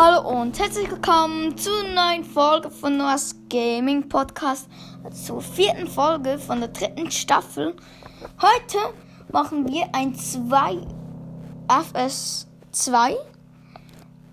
Hallo 0.00 0.28
und 0.28 0.56
herzlich 0.60 0.88
willkommen 0.88 1.58
zur 1.58 1.82
neuen 1.82 2.22
Folge 2.22 2.70
von 2.70 2.98
Noahs 2.98 3.34
Gaming 3.50 4.08
Podcast, 4.08 4.68
zur 5.10 5.40
vierten 5.40 5.88
Folge 5.88 6.38
von 6.38 6.60
der 6.60 6.68
dritten 6.68 7.10
Staffel. 7.10 7.74
Heute 8.40 8.78
machen 9.32 9.66
wir 9.66 9.88
ein 9.92 10.14
2 10.14 10.86
FS2, 11.66 13.16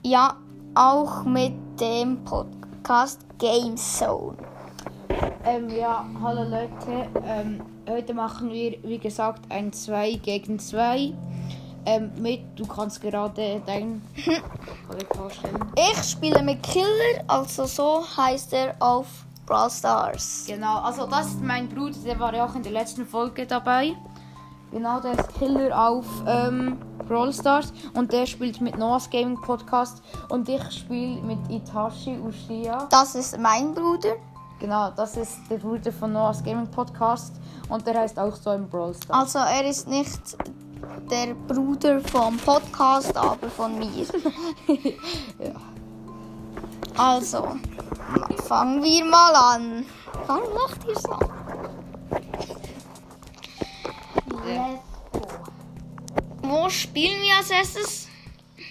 ja, 0.04 0.38
auch 0.76 1.24
mit 1.24 1.54
dem 1.80 2.24
Podcast 2.24 3.26
Game 3.40 3.76
Zone. 3.76 4.38
Ähm, 5.46 5.68
ja, 5.72 6.06
hallo 6.22 6.44
Leute. 6.44 7.10
Ähm, 7.26 7.62
heute 7.90 8.14
machen 8.14 8.52
wir, 8.52 8.78
wie 8.84 9.00
gesagt, 9.00 9.52
ein 9.52 9.74
2 9.74 10.14
gegen 10.18 10.60
2. 10.60 11.16
Ähm, 11.86 12.12
mit, 12.18 12.42
du 12.58 12.66
kannst 12.66 13.02
gerade 13.02 13.62
dein 13.66 14.02
Kollege 14.88 15.16
vorstellen. 15.16 15.60
Ich 15.76 16.04
spiele 16.04 16.42
mit 16.42 16.64
Killer, 16.64 17.24
also 17.28 17.66
so 17.66 18.04
heißt 18.18 18.54
er 18.54 18.76
auf 18.80 19.06
Brawl 19.46 19.70
Stars. 19.70 20.46
Genau, 20.48 20.80
also 20.80 21.06
das 21.06 21.28
ist 21.28 21.42
mein 21.42 21.70
Bruder, 21.70 21.98
der 22.04 22.20
war 22.20 22.34
ja 22.34 22.46
auch 22.46 22.56
in 22.56 22.64
der 22.64 22.72
letzten 22.72 23.06
Folge 23.06 23.46
dabei. 23.46 23.96
Genau, 24.72 25.00
der 25.00 25.14
ist 25.14 25.34
Killer 25.36 25.90
auf 25.90 26.06
ähm, 26.28 26.78
Brawl 27.08 27.32
Stars 27.32 27.72
und 27.94 28.12
der 28.12 28.26
spielt 28.26 28.60
mit 28.62 28.78
Noah's 28.78 29.10
Gaming 29.10 29.40
Podcast 29.40 30.02
und 30.30 30.50
ich 30.50 30.64
spiele 30.72 31.22
mit 31.22 31.38
Itachi 31.50 32.18
Ushia. 32.18 32.88
Das 32.90 33.14
ist 33.16 33.38
mein 33.40 33.74
Bruder. 33.74 34.16
Genau, 34.60 34.90
das 34.92 35.18
ist 35.18 35.40
der 35.50 35.58
Bruder 35.58 35.92
von 35.92 36.14
Noah's 36.14 36.44
Gaming 36.44 36.70
Podcast 36.72 37.36
und 37.70 37.86
der 37.86 38.00
heißt 38.00 38.18
auch 38.18 38.36
so 38.36 38.52
im 38.52 38.68
Brawl 38.68 38.96
Stars. 38.96 39.36
Also 39.36 39.40
er 39.40 39.70
ist 39.70 39.88
nicht 39.88 40.20
der 41.10 41.34
Bruder 41.34 42.02
vom 42.02 42.38
Podcast, 42.38 43.16
aber 43.16 43.50
von 43.50 43.78
mir. 43.78 44.06
ja. 45.40 45.56
Also, 46.98 47.58
fangen 48.48 48.84
wir 48.84 49.06
mal 49.06 49.36
an. 49.36 49.86
Warum 50.28 50.54
macht 50.54 50.86
ihr 50.88 50.96
so? 50.98 51.20
Wo 56.42 56.70
spielen 56.70 57.22
wir 57.22 57.36
als 57.38 57.50
erstes? 57.50 58.08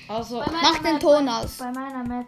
Also, 0.09 0.39
Mach 0.41 0.78
den 0.78 1.00
Ton 1.00 1.28
aus. 1.28 1.56
Bei 1.59 1.73
meiner 1.73 2.05
Map. 2.05 2.27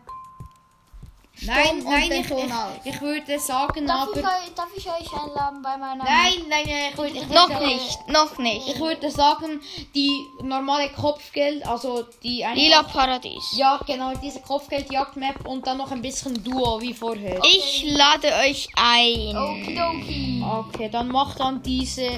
Nein, 1.43 1.83
nein, 1.85 2.13
ich, 2.13 2.31
ich, 2.31 2.95
ich 2.95 3.01
würde 3.01 3.39
sagen, 3.39 3.87
Darf 3.87 4.09
aber... 4.09 4.19
ich, 4.19 4.25
euch, 4.25 4.55
darf 4.55 4.69
ich 4.77 4.87
euch 4.87 5.13
einladen 5.13 5.61
bei 5.63 5.77
meiner 5.77 6.05
Nein, 6.05 6.35
nein, 6.49 6.65
nein, 6.67 6.93
ich 6.93 6.99
würde, 6.99 7.13
ich 7.19 7.29
Noch 7.29 7.49
würde, 7.51 7.67
nicht, 7.67 8.09
noch 8.09 8.33
Ich 8.33 8.39
nicht. 8.39 8.81
würde 8.81 9.11
sagen, 9.11 9.61
die 9.95 10.19
normale 10.43 10.89
Kopfgeld, 10.91 11.67
also 11.67 12.05
die 12.23 12.45
Lila 12.55 12.83
Paradies. 12.85 13.53
Ja, 13.57 13.79
genau, 13.87 14.13
diese 14.23 14.41
Kopfgeldjagd-Map 14.41 15.47
und 15.47 15.67
dann 15.67 15.79
noch 15.79 15.91
ein 15.91 16.03
bisschen 16.03 16.43
Duo 16.43 16.81
wie 16.81 16.95
vorher. 16.95 17.41
Ich 17.45 17.85
lade 17.89 18.29
euch 18.49 18.69
ein. 18.77 19.37
Okidoki. 19.37 20.45
Okay, 20.45 20.89
dann 20.91 21.09
mach 21.09 21.35
dann 21.37 21.63
diese, 21.63 22.09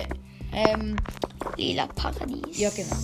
ähm, 0.53 0.97
Lila 1.57 1.87
Paradies. 1.89 2.59
ja 2.59 2.71
genau. 2.71 2.97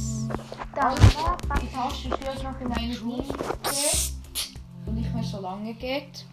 Dann 0.74 0.94
Die 0.96 1.72
Tasche 1.72 2.08
ist 2.08 2.42
noch 2.42 2.60
in 2.60 2.72
einen 2.72 2.96
Ruf 2.98 3.28
und 3.28 4.13
mehr 5.24 5.30
so 5.30 5.40
lange 5.40 5.74
geht. 5.74 6.24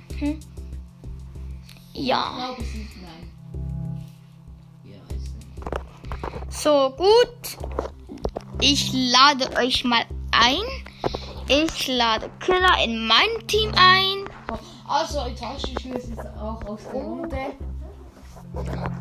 Ja. 1.93 2.35
glaube, 2.37 2.61
es 2.61 2.67
ist 2.67 2.97
nein. 3.01 3.31
So 6.49 6.93
gut. 6.95 7.57
Ich 8.59 8.91
lade 8.93 9.49
euch 9.57 9.83
mal 9.83 10.05
ein. 10.31 10.63
Ich 11.47 11.87
lade 11.87 12.29
Killer 12.39 12.83
in 12.83 13.07
mein 13.07 13.47
Team 13.47 13.71
ein. 13.75 14.25
Also, 14.87 15.25
Tasche 15.39 15.71
ist 15.95 16.09
jetzt 16.09 16.19
auch 16.37 16.63
aus 16.65 16.81
der 16.83 17.01
Runde. 17.01 17.37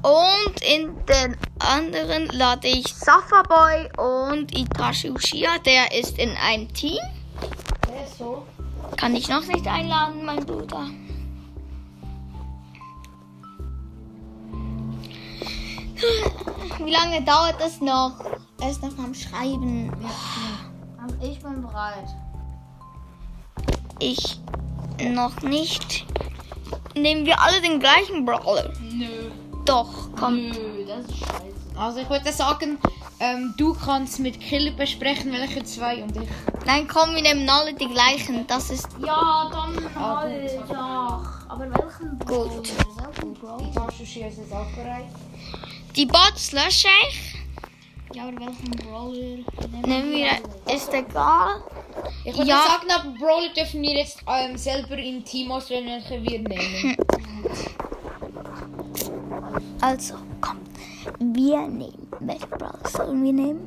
Und 0.03 0.60
in 0.62 0.94
den 1.06 1.36
anderen 1.59 2.26
lade 2.28 2.69
ich 2.69 2.86
Safaboy 2.94 3.88
und 3.98 4.56
Itachi 4.56 5.10
Uchiha. 5.10 5.59
Der 5.59 5.92
ist 5.92 6.19
in 6.19 6.31
einem 6.36 6.72
Team. 6.72 7.00
Der 7.88 8.04
ist 8.04 8.19
so. 8.19 8.44
Kann 8.97 9.15
ich 9.15 9.28
noch 9.28 9.47
nicht 9.47 9.67
einladen, 9.67 10.25
mein 10.25 10.45
Bruder. 10.45 10.87
Wie 16.84 16.91
lange 16.91 17.23
dauert 17.23 17.61
das 17.61 17.81
noch? 17.81 18.12
Er 18.61 18.71
ist 18.71 18.83
noch 18.83 18.97
am 18.99 19.15
Schreiben. 19.15 19.93
Ich 21.21 21.41
bin 21.41 21.62
bereit. 21.62 22.09
Ich 23.99 24.41
noch 25.09 25.43
nicht. 25.43 26.07
Nehmen 26.95 27.27
wir 27.27 27.41
alle 27.41 27.61
den 27.61 27.81
gleichen 27.81 28.25
Brawler? 28.25 28.72
Nö. 28.81 29.31
Doch, 29.65 30.09
komm. 30.19 30.51
Nö, 30.51 30.84
das 30.87 31.07
ist 31.07 31.19
scheiße. 31.19 31.78
Also, 31.78 32.01
ich 32.01 32.11
würde 32.11 32.33
sagen, 32.33 32.78
ähm, 33.20 33.54
du 33.56 33.75
kannst 33.75 34.19
mit 34.19 34.41
Killer 34.41 34.72
besprechen, 34.72 35.32
welche 35.32 35.62
zwei 35.64 36.03
und 36.03 36.16
ich. 36.16 36.28
Nein, 36.66 36.88
komm, 36.88 37.14
wir 37.14 37.22
nehmen 37.22 37.48
alle 37.48 37.72
die 37.75 37.86
gleichen. 37.88 38.47
Das 38.47 38.70
ist 38.70 38.88
Ja, 39.04 39.48
dann 39.50 39.86
Ah, 39.94 40.20
halt. 40.22 40.58
Ja. 40.70 41.22
Aber 41.48 41.60
welchen 41.60 42.19
Gut. 42.20 42.70
Die 45.97 46.06
Bots 46.06 46.53
lösche 46.53 46.88
ich. 47.09 47.34
Ja, 48.14 48.25
aber 48.28 48.38
welchen 48.41 48.70
Brawler? 48.70 49.38
Nehmen 49.86 50.12
wir, 50.12 50.75
ist 50.75 50.92
egal. 50.92 51.62
Ich 52.25 52.36
würde 52.36 52.48
Ja. 52.50 52.62
sagen, 52.66 52.91
aber 52.91 53.10
Brawler 53.19 53.53
dürfen 53.56 53.82
wir 53.82 53.98
jetzt 53.98 54.20
ähm, 54.26 54.56
selber 54.56 54.97
im 54.98 55.25
Team 55.25 55.50
auswählen, 55.53 55.86
welche 55.86 56.22
wir 56.22 56.38
nehmen. 56.41 56.97
Also. 59.82 60.14
Wir 61.20 61.66
nehmen. 61.69 62.08
Welche 62.20 62.47
Brawler 62.47 62.78
sollen 62.88 63.22
wir 63.22 63.32
nehmen? 63.32 63.60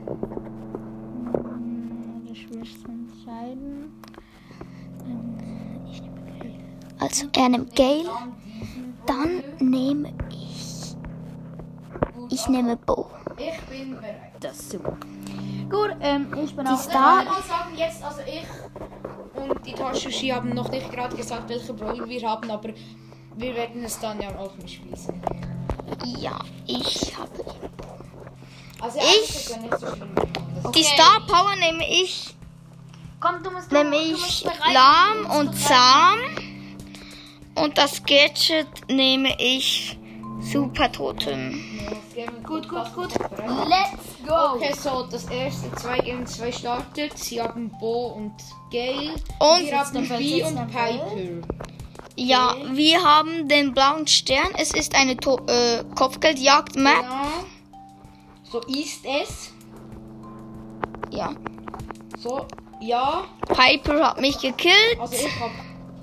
Das 2.28 2.38
schwierigste 2.38 2.80
zu 2.84 2.88
entscheiden. 2.92 3.94
Also, 7.00 7.28
er 7.36 7.50
nimmt 7.50 7.76
Gale. 7.76 8.10
Dann 9.06 9.44
nehme 9.60 10.14
ich. 10.32 10.96
Ich 12.30 12.48
nehme 12.48 12.76
Bo. 12.78 13.08
Ich 13.38 13.60
bin 13.70 13.92
bereit. 13.96 14.32
Das 14.40 14.60
ist 14.60 14.72
super. 14.72 14.98
Gut, 15.70 15.96
ähm, 16.02 16.28
ich 16.44 16.56
bin 16.56 16.66
Die 16.66 16.72
auch 16.72 16.78
Star- 16.80 17.24
Ich 17.24 17.46
sagen, 17.46 17.76
jetzt, 17.76 18.04
also 18.04 18.20
ich 18.26 18.46
und 19.42 19.66
die 19.66 19.74
Taschushi 19.74 20.28
haben 20.30 20.50
noch 20.54 20.70
nicht 20.70 20.92
gerade 20.92 21.16
gesagt, 21.16 21.50
welche 21.50 21.74
Brawler 21.74 22.08
wir 22.08 22.30
haben, 22.30 22.50
aber 22.52 22.70
wir 23.38 23.56
werden 23.56 23.84
es 23.84 24.00
dann 24.00 24.22
ja 24.22 24.30
auch 24.38 24.56
nicht 24.58 24.82
schließen. 24.82 25.16
Ja, 26.06 26.40
ich 26.68 27.14
habe. 27.18 27.30
Also 28.80 28.98
Ich- 29.00 29.04
eigentlich 29.06 29.30
ist 29.36 29.50
ja 29.50 29.58
nicht 29.58 29.80
so 29.80 30.72
Die 30.72 30.84
Star 30.84 31.22
Power 31.28 31.56
nehme 31.56 31.90
ich. 31.90 32.36
Komm, 33.20 33.42
du 33.44 33.52
musst 33.52 33.72
Nehme 33.72 33.96
ich 33.96 34.46
lahm 34.74 35.26
und 35.40 35.56
zahm. 35.58 36.20
Und 37.56 37.78
das 37.78 38.04
Gadget 38.04 38.68
nehme 38.90 39.36
ich 39.40 39.98
Super 40.42 40.92
Totem. 40.92 41.64
Gut, 42.46 42.68
gut, 42.68 42.94
gut. 42.94 43.14
Let's 43.18 44.28
go. 44.28 44.56
Okay, 44.56 44.74
so 44.74 45.08
das 45.10 45.26
erste 45.26 45.72
2 45.76 46.00
gegen 46.00 46.26
2 46.28 46.52
startet. 46.52 47.18
Sie 47.18 47.42
haben 47.42 47.72
Bo 47.80 48.08
und 48.08 48.34
Gale. 48.72 49.16
Und 49.40 49.66
wir 49.66 49.80
haben 49.80 50.08
B 50.18 50.44
und 50.44 50.56
noch 50.56 50.68
Piper. 52.16 52.28
ja, 52.28 52.56
wir 52.72 53.04
haben 53.04 53.48
den 53.48 53.74
blauen 53.74 54.08
Stern. 54.08 54.54
Es 54.58 54.72
ist 54.72 54.96
eine 54.96 55.18
to 55.18 55.40
äh, 55.48 55.84
Kopfgeldjagd-Map. 55.96 57.02
Genau. 57.02 57.46
So 58.44 58.62
ist 58.62 59.06
es. 59.06 59.52
Ja. 61.12 61.34
So, 62.18 62.46
ja. 62.82 63.24
Piper 63.48 64.08
hat 64.08 64.22
mich 64.22 64.40
gekillt. 64.40 65.00
Also 65.00 65.16
ich 65.16 65.40
habe 65.40 65.54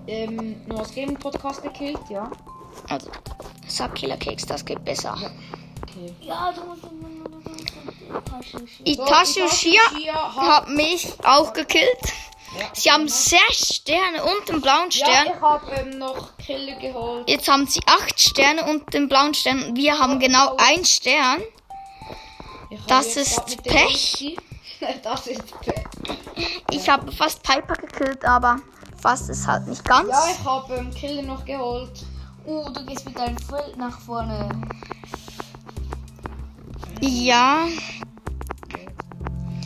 ähm, 0.07 0.57
nur 0.67 0.81
aus 0.81 0.95
Gaming 0.95 1.17
Podcast 1.17 1.63
gekillt, 1.63 2.01
ja. 2.09 2.31
Also, 2.89 3.11
sag 3.67 3.95
Killer 3.95 4.17
Keks, 4.17 4.47
das 4.47 4.65
geht 4.65 4.85
besser. 4.85 5.17
Okay. 5.83 6.15
Ja, 6.23 6.53
du 6.53 6.65
musst. 6.65 6.85
Uchiha 9.37 10.37
hat, 10.37 10.49
hat 10.49 10.69
mich 10.69 11.13
auch 11.25 11.53
gekillt. 11.53 11.99
Ja. 12.59 12.67
Sie 12.73 12.91
haben 12.91 13.09
sechs 13.09 13.77
Sterne 13.77 14.25
und 14.25 14.49
den 14.49 14.61
blauen 14.61 14.91
ja, 14.91 15.07
Stern. 15.07 15.27
ich 15.35 15.41
habe 15.41 15.71
ähm, 15.73 15.99
noch 15.99 16.37
Killer 16.39 16.77
geholt. 16.77 17.29
Jetzt 17.29 17.49
haben 17.49 17.67
sie 17.67 17.81
acht 17.87 18.21
Sterne 18.21 18.65
und 18.65 18.93
den 18.93 19.09
blauen 19.09 19.35
Stern. 19.35 19.77
Wir 19.77 19.99
haben 19.99 20.19
genau 20.19 20.57
einen 20.57 20.85
Stern. 20.85 21.41
Ich 22.71 22.79
habe 22.81 22.89
Das 22.89 23.17
ist 23.17 23.63
Pech. 23.63 24.37
Das 25.03 25.27
ist 25.27 25.61
Pech. 25.61 25.85
Ich 26.71 26.89
habe 26.89 27.13
fast 27.13 27.43
Piper 27.43 27.75
gekillt, 27.75 28.25
aber 28.25 28.57
fast 29.01 29.29
ist 29.29 29.47
halt 29.47 29.67
nicht 29.69 29.85
ganz. 29.85 30.09
Ja, 30.09 30.25
ich 30.31 30.43
habe 30.43 30.75
ähm, 30.75 30.91
Killer 30.95 31.21
noch 31.23 31.45
geholt. 31.45 31.93
Oh, 32.47 32.67
du 32.71 32.87
gehst 32.87 33.05
mit 33.05 33.19
deinem 33.19 33.37
Feld 33.37 33.77
nach 33.77 34.01
vorne. 34.01 34.49
Ja, 37.03 37.67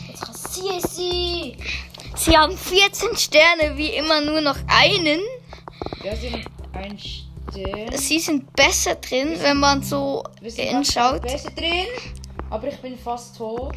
Jetzt 0.07 0.27
rasiere 0.29 0.77
ich 0.77 0.85
sie. 0.85 1.57
Sie 2.15 2.37
haben 2.37 2.57
14 2.57 3.15
Sterne, 3.17 3.77
wie 3.77 3.89
immer 3.89 4.21
nur 4.21 4.41
noch 4.41 4.57
einen. 4.67 5.19
Wir 6.01 6.15
sind 6.15 6.45
ein 6.73 6.97
Stern. 6.97 7.91
Sie 7.97 8.19
sind 8.19 8.53
besser 8.53 8.95
drin, 8.95 9.35
wenn 9.41 9.57
man 9.59 9.83
so 9.83 10.23
Wir 10.41 10.51
sind 10.51 10.69
hinschaut. 10.69 11.21
besser 11.21 11.51
drin. 11.51 11.85
Aber 12.49 12.67
ich 12.67 12.77
bin 12.79 12.97
fast 12.97 13.37
tot. 13.37 13.75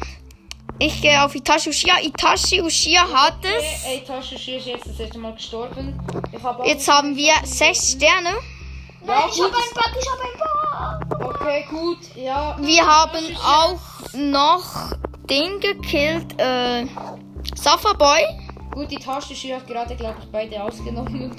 Ich 0.79 1.01
gehe 1.01 1.21
auf 1.23 1.35
Itachi 1.35 1.69
Uchiha. 1.69 1.99
Itachi 2.01 2.61
Uchiha 2.61 3.05
hat 3.13 3.43
es. 3.43 3.85
Ey, 3.85 4.03
Tasche 4.05 4.35
ist 4.35 4.45
jetzt 4.65 4.87
das 4.87 4.99
erste 4.99 5.17
Mal 5.19 5.33
gestorben. 5.33 5.99
Ich 6.31 6.41
hab 6.41 6.65
Jetzt 6.65 6.87
haben 6.87 7.15
wir 7.17 7.33
6 7.43 7.91
Sterne. 7.91 8.29
Ja, 9.05 9.27
Ich 9.31 9.41
hab 9.41 9.51
gut. 9.51 9.55
einen 9.55 9.73
Bug, 9.73 9.91
ich 9.99 10.07
hab 10.09 11.19
einen 11.19 11.19
Bug. 11.19 11.35
Okay, 11.35 11.65
gut. 11.69 11.97
Ja. 12.15 12.57
Wir 12.61 12.85
haben 12.85 13.35
auch 13.37 13.79
noch 14.13 14.91
den 15.29 15.59
gekillt. 15.59 16.39
Äh, 16.39 16.85
Safa 17.59 17.91
Boy. 17.91 18.21
Gut, 18.71 18.89
die 18.89 18.95
Taschenschüler 18.95 19.57
hat 19.57 19.67
gerade, 19.67 19.93
glaube 19.95 20.15
ich, 20.21 20.31
beide 20.31 20.63
ausgenommen. 20.63 21.35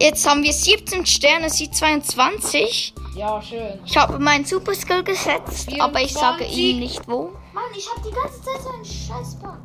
Jetzt 0.00 0.28
haben 0.28 0.42
wir 0.42 0.52
17 0.52 1.06
Sterne, 1.06 1.48
sie 1.48 1.70
22. 1.70 2.92
Ja, 3.16 3.40
schön. 3.40 3.78
Ich 3.86 3.96
habe 3.96 4.18
meinen 4.18 4.44
Super 4.44 4.74
Skill 4.74 5.04
gesetzt, 5.04 5.68
aber 5.78 6.00
ich 6.00 6.12
sage 6.12 6.44
24. 6.44 6.56
Ihnen 6.56 6.80
nicht 6.80 7.06
wo. 7.06 7.32
Mann, 7.52 7.64
ich 7.76 7.88
hab 7.88 8.02
die 8.02 8.10
ganze 8.10 8.42
Zeit 8.42 8.62
so 8.62 8.70
einen 8.70 8.84
scheiß 8.84 9.36
Bug. 9.36 9.58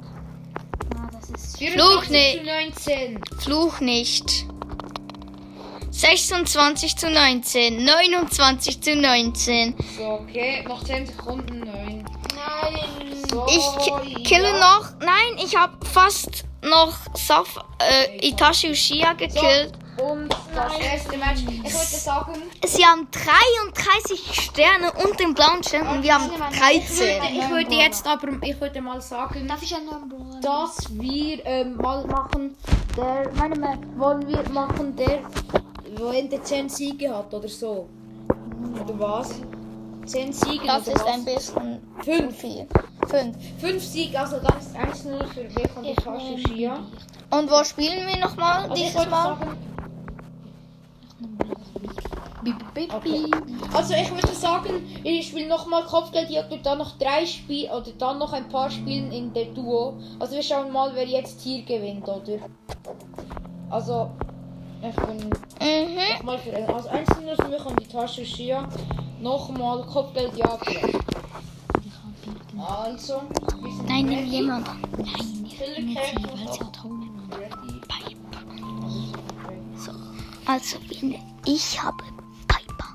Na, 0.94 1.10
das 1.12 1.30
ist... 1.32 1.58
24 1.58 2.12
nicht. 2.12 2.80
zu 2.84 2.92
19. 2.92 3.22
Fluch 3.40 3.80
nicht. 3.80 4.46
26 5.90 6.98
zu 6.98 7.10
19, 7.10 7.84
29 7.84 8.82
zu 8.82 8.96
19. 8.96 9.76
So, 9.98 10.04
okay. 10.04 10.64
Noch 10.68 10.84
10 10.84 11.08
Sekunden. 11.08 11.62
9. 11.62 12.06
Nein. 12.36 12.95
So, 13.30 13.46
Ich 13.48 13.78
ki 13.84 14.24
kille 14.24 14.60
noch. 14.60 14.90
Nein, 15.00 15.38
ich 15.44 15.56
habe 15.56 15.74
fast 15.86 16.46
noch 16.62 16.94
Saf 17.16 17.58
äh, 17.80 18.28
Itachi 18.28 18.72
Uchiha 18.72 19.14
gekillt. 19.14 19.74
Und 19.98 20.30
das 20.54 20.78
erste 20.78 21.18
Match. 21.18 21.42
Ich 21.48 21.64
würde 21.64 21.74
sagen, 21.74 22.34
Sie 22.66 22.86
haben 22.86 23.08
33 23.12 24.42
Sterne 24.42 24.92
und 24.92 25.18
den 25.20 25.34
blauen 25.34 25.64
Stern 25.64 25.88
und 25.88 26.04
wir 26.04 26.16
haben 26.16 26.30
13. 26.60 27.24
ich 27.34 27.50
würde 27.50 27.76
jetzt 27.76 28.06
aber, 28.06 28.28
ich 28.42 28.60
würde 28.60 28.82
mal 28.82 29.00
sagen, 29.02 29.48
dass 30.42 30.90
wir 30.90 31.46
ähm, 31.46 31.78
mal 31.78 32.06
machen, 32.08 32.58
der, 32.98 33.32
meine 33.36 33.56
Map, 33.56 33.80
wollen 33.96 34.28
wir 34.28 34.44
machen, 34.50 34.96
der, 34.98 35.20
wo 35.98 36.10
Ende 36.10 36.44
10 36.44 36.68
Siege 36.68 37.16
hat 37.16 37.34
oder 37.34 37.48
so. 37.48 37.88
Oder 38.84 39.00
was? 39.00 39.30
10 40.06 40.34
Siege 40.34 40.66
Das 40.66 40.88
ist 40.88 41.06
ein 41.06 41.26
bisschen 41.26 41.80
zu 42.04 42.12
Fünf. 42.12 42.36
viel. 42.38 42.68
Fünf. 43.08 43.38
5 43.60 43.84
Siege, 43.84 44.20
also 44.20 44.38
das 44.40 44.68
ist 44.68 44.76
1-0 44.76 45.26
für 45.28 45.56
Weg 45.56 45.70
von 45.72 45.84
der 45.84 46.38
Schia. 46.48 46.80
Und 47.32 47.50
wo 47.50 47.64
spielen 47.64 48.08
wir 48.08 48.18
nochmal 48.20 48.64
Also 48.64 48.74
ich 48.76 48.82
dieses 48.90 49.06
Mal? 49.10 49.38
sagen, 49.38 49.58
Also 53.74 53.94
ich 53.94 54.12
würde 54.12 54.36
sagen, 54.36 55.00
ich 55.04 55.28
spiele 55.28 55.48
nochmal 55.48 55.84
Kopfgeldjagd 55.84 56.52
und 56.52 56.66
dann 56.66 56.78
noch 56.78 56.98
drei 56.98 57.26
Spiele 57.26 57.72
oder 57.76 57.92
dann 57.98 58.20
noch 58.20 58.34
ein 58.34 58.48
paar 58.50 58.70
Spielen 58.70 59.12
in 59.12 59.34
der 59.34 59.46
Duo. 59.46 59.98
Also 60.20 60.36
wir 60.36 60.44
schauen 60.44 60.72
mal, 60.72 60.92
wer 60.94 61.06
jetzt 61.06 61.42
hier 61.42 61.64
gewinnt, 61.64 62.08
oder? 62.08 62.40
Also 63.70 64.12
ich 64.90 64.96
bin 64.96 65.30
Mhm. 65.62 65.98
nochmal 66.18 66.40
für 66.40 66.56
ein, 66.56 66.68
also 66.70 66.90
eins 66.90 67.10
nur 67.22 67.36
für 67.36 67.48
mich 67.50 67.66
und 67.66 67.80
die 67.80 67.88
Tasche 67.88 68.26
Schia. 68.26 68.68
Nochmal 69.22 69.84
Kopfgeldjagd. 69.86 70.68
Also, 72.58 73.22
wir 73.62 73.72
sind 73.74 73.86
Nein, 73.90 74.06
nimm 74.06 74.26
jemand. 74.28 74.68
Nein, 74.98 75.50
Killer 75.50 75.82
nicht 75.82 76.00
sie, 76.06 76.24
weil 76.24 76.54
sie 76.54 76.60
hat 76.60 76.84
Hunger. 76.84 77.08
ready. 77.38 77.82
So. 79.78 79.92
Also, 80.46 80.78
ich 81.46 81.82
habe 81.84 82.04
Piper. 82.48 82.94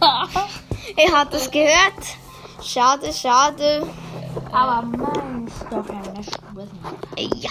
er 0.96 1.12
hat 1.12 1.34
es 1.34 1.50
gehört. 1.50 2.02
Schade, 2.62 3.12
schade. 3.12 3.86
Aber 4.52 4.82
Mann, 4.86 5.46
ist 5.46 5.62
doch 5.70 5.88
eine 5.88 6.24
Spur. 6.24 6.66
Ja. 7.36 7.50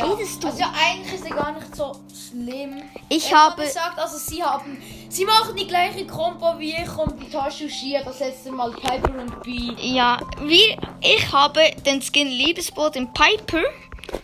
Du? 0.00 0.46
Also 0.46 0.58
ja, 0.58 0.72
eigentlich 0.74 1.14
ist 1.14 1.24
er 1.26 1.36
gar 1.36 1.52
nicht 1.52 1.74
so 1.76 1.96
schlimm. 2.30 2.82
Ich 3.08 3.30
Er 3.30 3.38
hat 3.38 3.50
habe. 3.52 3.62
gesagt, 3.64 3.98
also 3.98 4.18
sie 4.18 4.42
haben, 4.42 4.82
sie 5.08 5.24
machen 5.24 5.54
die 5.56 5.66
gleiche 5.66 6.06
Kombo 6.06 6.58
wie 6.58 6.72
ich 6.74 6.96
und 6.96 7.20
die 7.22 7.30
Tasche 7.30 7.68
Shia, 7.68 8.02
das 8.02 8.18
letzte 8.20 8.50
Mal 8.52 8.72
Piper 8.72 9.18
und 9.20 9.42
B. 9.42 9.72
Ja, 9.80 10.18
wie, 10.42 10.76
ich 11.00 11.32
habe 11.32 11.70
den 11.86 12.02
Skin 12.02 12.28
Liebesboot 12.28 12.96
in 12.96 13.12
Piper. 13.12 13.62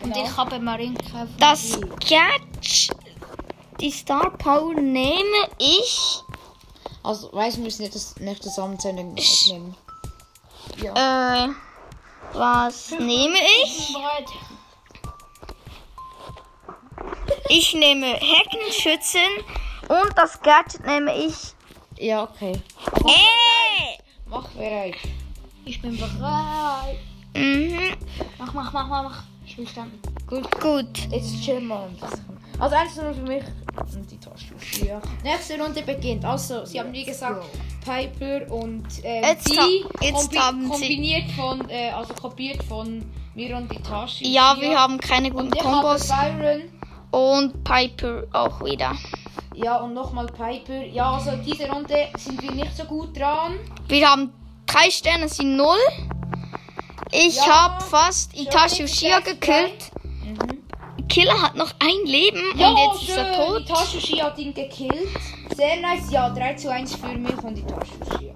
Und 0.03 0.17
ich 0.17 0.37
habe 0.37 0.59
Marinka. 0.59 1.27
Das 1.39 1.79
Catch, 2.01 2.91
die 3.81 3.91
Star 3.91 4.31
Power 4.39 4.75
nehme 4.75 5.49
ich. 5.59 6.21
Also, 7.03 7.33
weiß 7.33 7.57
wir 7.57 7.65
müssen 7.65 7.83
nicht 7.83 7.95
das 7.95 8.17
nächste 8.17 8.49
Zusammenzählen 8.49 9.17
aufnehmen. 9.17 9.77
Äh, 10.83 11.49
was 12.35 12.91
nehme 12.93 13.39
ich? 13.65 13.97
Ich 17.53 17.75
nehme 17.75 18.07
Heckenschützen 18.07 19.21
und 19.89 20.13
das 20.17 20.41
Gadget 20.41 20.87
nehme 20.87 21.17
ich. 21.17 21.35
Ja, 21.99 22.23
okay. 22.23 22.53
Äh! 23.07 23.99
Mach 24.27 24.47
bereit. 24.51 24.95
Ich 25.65 25.83
bin 25.83 25.97
bereit. 25.99 26.99
Mhm, 27.35 27.93
Mach, 28.39 28.53
mach, 28.55 28.73
mach, 28.73 28.87
mach, 28.89 29.03
mach. 29.03 29.23
Ich 29.45 29.59
will 29.59 29.67
standen. 29.67 30.01
Gut, 30.29 30.49
gut. 30.61 30.87
jetzt 31.11 31.43
chill 31.43 31.61
mal 31.61 31.87
ein 31.89 31.95
bisschen. 31.97 32.39
Also, 32.61 32.77
eins 32.77 32.97
nur 32.97 33.13
für 33.15 33.23
mich 33.23 33.43
und 33.77 34.11
die 34.11 34.19
Tasche 34.21 34.55
Shia. 34.61 35.01
Nächste 35.25 35.59
Runde 35.61 35.83
beginnt. 35.83 36.25
Also, 36.25 36.65
sie 36.65 36.79
haben 36.79 36.93
wie 36.93 37.05
gesagt 37.05 37.45
Piper 37.85 38.53
und 38.53 38.87
äh, 39.05 39.23
Jetzt 39.27 39.59
ha- 39.59 39.67
jetzt 40.03 40.39
haben 40.39 40.63
sie- 40.65 40.69
kombiniert 40.71 41.31
von, 41.33 41.69
äh, 41.69 41.91
also 41.91 42.15
kopiert 42.15 42.63
von 42.63 43.05
mir 43.35 43.57
und 43.57 43.73
die 43.73 43.83
Tasche 43.83 44.25
Ja, 44.27 44.57
wir 44.61 44.79
haben 44.79 44.99
keine 44.99 45.31
guten 45.31 45.51
Kombos. 45.51 46.11
Und 47.11 47.65
Piper 47.65 48.25
auch 48.33 48.65
wieder. 48.65 48.93
Ja, 49.55 49.77
und 49.79 49.95
nochmal 49.95 50.27
Piper. 50.27 50.83
Ja, 50.87 51.13
also 51.13 51.33
diese 51.45 51.69
Runde 51.69 52.09
sind 52.17 52.41
wir 52.43 52.53
nicht 52.53 52.77
so 52.77 52.85
gut 52.85 53.19
dran. 53.19 53.59
Wir 53.89 54.09
haben 54.09 54.33
drei 54.67 54.91
Sterne, 54.91 55.29
sie 55.29 55.45
null. 55.45 55.77
Ich 57.13 57.37
Ja, 57.37 57.65
habe 57.65 57.83
fast 57.85 58.39
Itachi 58.39 58.85
Uchiha 58.85 59.21
gekillt. 59.21 59.91
Killer 61.09 61.43
hat 61.43 61.57
noch 61.57 61.73
ein 61.81 62.07
Leben 62.09 62.41
Ja, 62.55 62.69
und 62.71 62.77
jetzt 62.79 63.03
ist 63.09 63.17
er 63.17 63.35
schön. 63.35 63.47
tot. 63.47 63.59
Die 63.69 63.73
Taschushi 63.73 64.17
hat 64.19 64.39
ihn 64.39 64.55
gekillt. 64.55 65.09
Sehr 65.57 65.81
nice. 65.81 66.09
Ja, 66.13 66.31
3 66.31 66.55
zu 66.55 66.71
1 66.71 66.95
für 66.95 67.09
mich 67.09 67.37
und 67.43 67.57
die 67.57 67.65
Taschushi. 67.65 68.33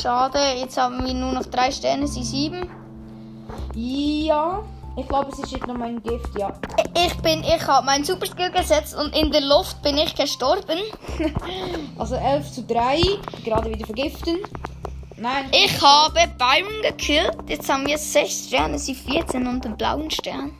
Schade, 0.00 0.38
jetzt 0.60 0.76
haben 0.78 1.04
wir 1.04 1.12
nur 1.12 1.32
noch 1.32 1.46
drei 1.46 1.72
Sterne, 1.72 2.06
sie 2.06 2.22
sieben. 2.22 2.70
Ja, 3.74 4.62
ich 4.96 5.08
glaube, 5.08 5.30
es 5.32 5.38
ist 5.40 5.52
jetzt 5.52 5.66
noch 5.66 5.76
mein 5.76 6.02
Gift, 6.02 6.38
ja. 6.38 6.52
Ich 6.96 7.14
bin, 7.18 7.42
ich 7.42 7.66
habe 7.66 7.84
meinen 7.86 8.04
Superskill 8.04 8.50
gesetzt 8.50 8.94
und 8.96 9.14
in 9.16 9.30
der 9.32 9.40
Luft 9.42 9.82
bin 9.82 9.96
ich 9.98 10.14
gestorben. 10.14 10.78
Also 11.98 12.16
11 12.16 12.52
zu 12.52 12.62
3. 12.64 13.00
Gerade 13.44 13.70
wieder 13.70 13.86
vergiften. 13.86 14.38
Nein. 15.16 15.44
Ich 15.52 15.80
habe 15.80 16.20
Byron 16.38 16.82
gekillt. 16.82 17.36
Jetzt 17.46 17.70
haben 17.72 17.86
wir 17.86 17.96
sechs 17.98 18.48
Sterne, 18.48 18.78
sie 18.78 18.94
14 18.96 19.46
und 19.46 19.64
den 19.64 19.76
blauen 19.76 20.10
Stern. 20.10 20.52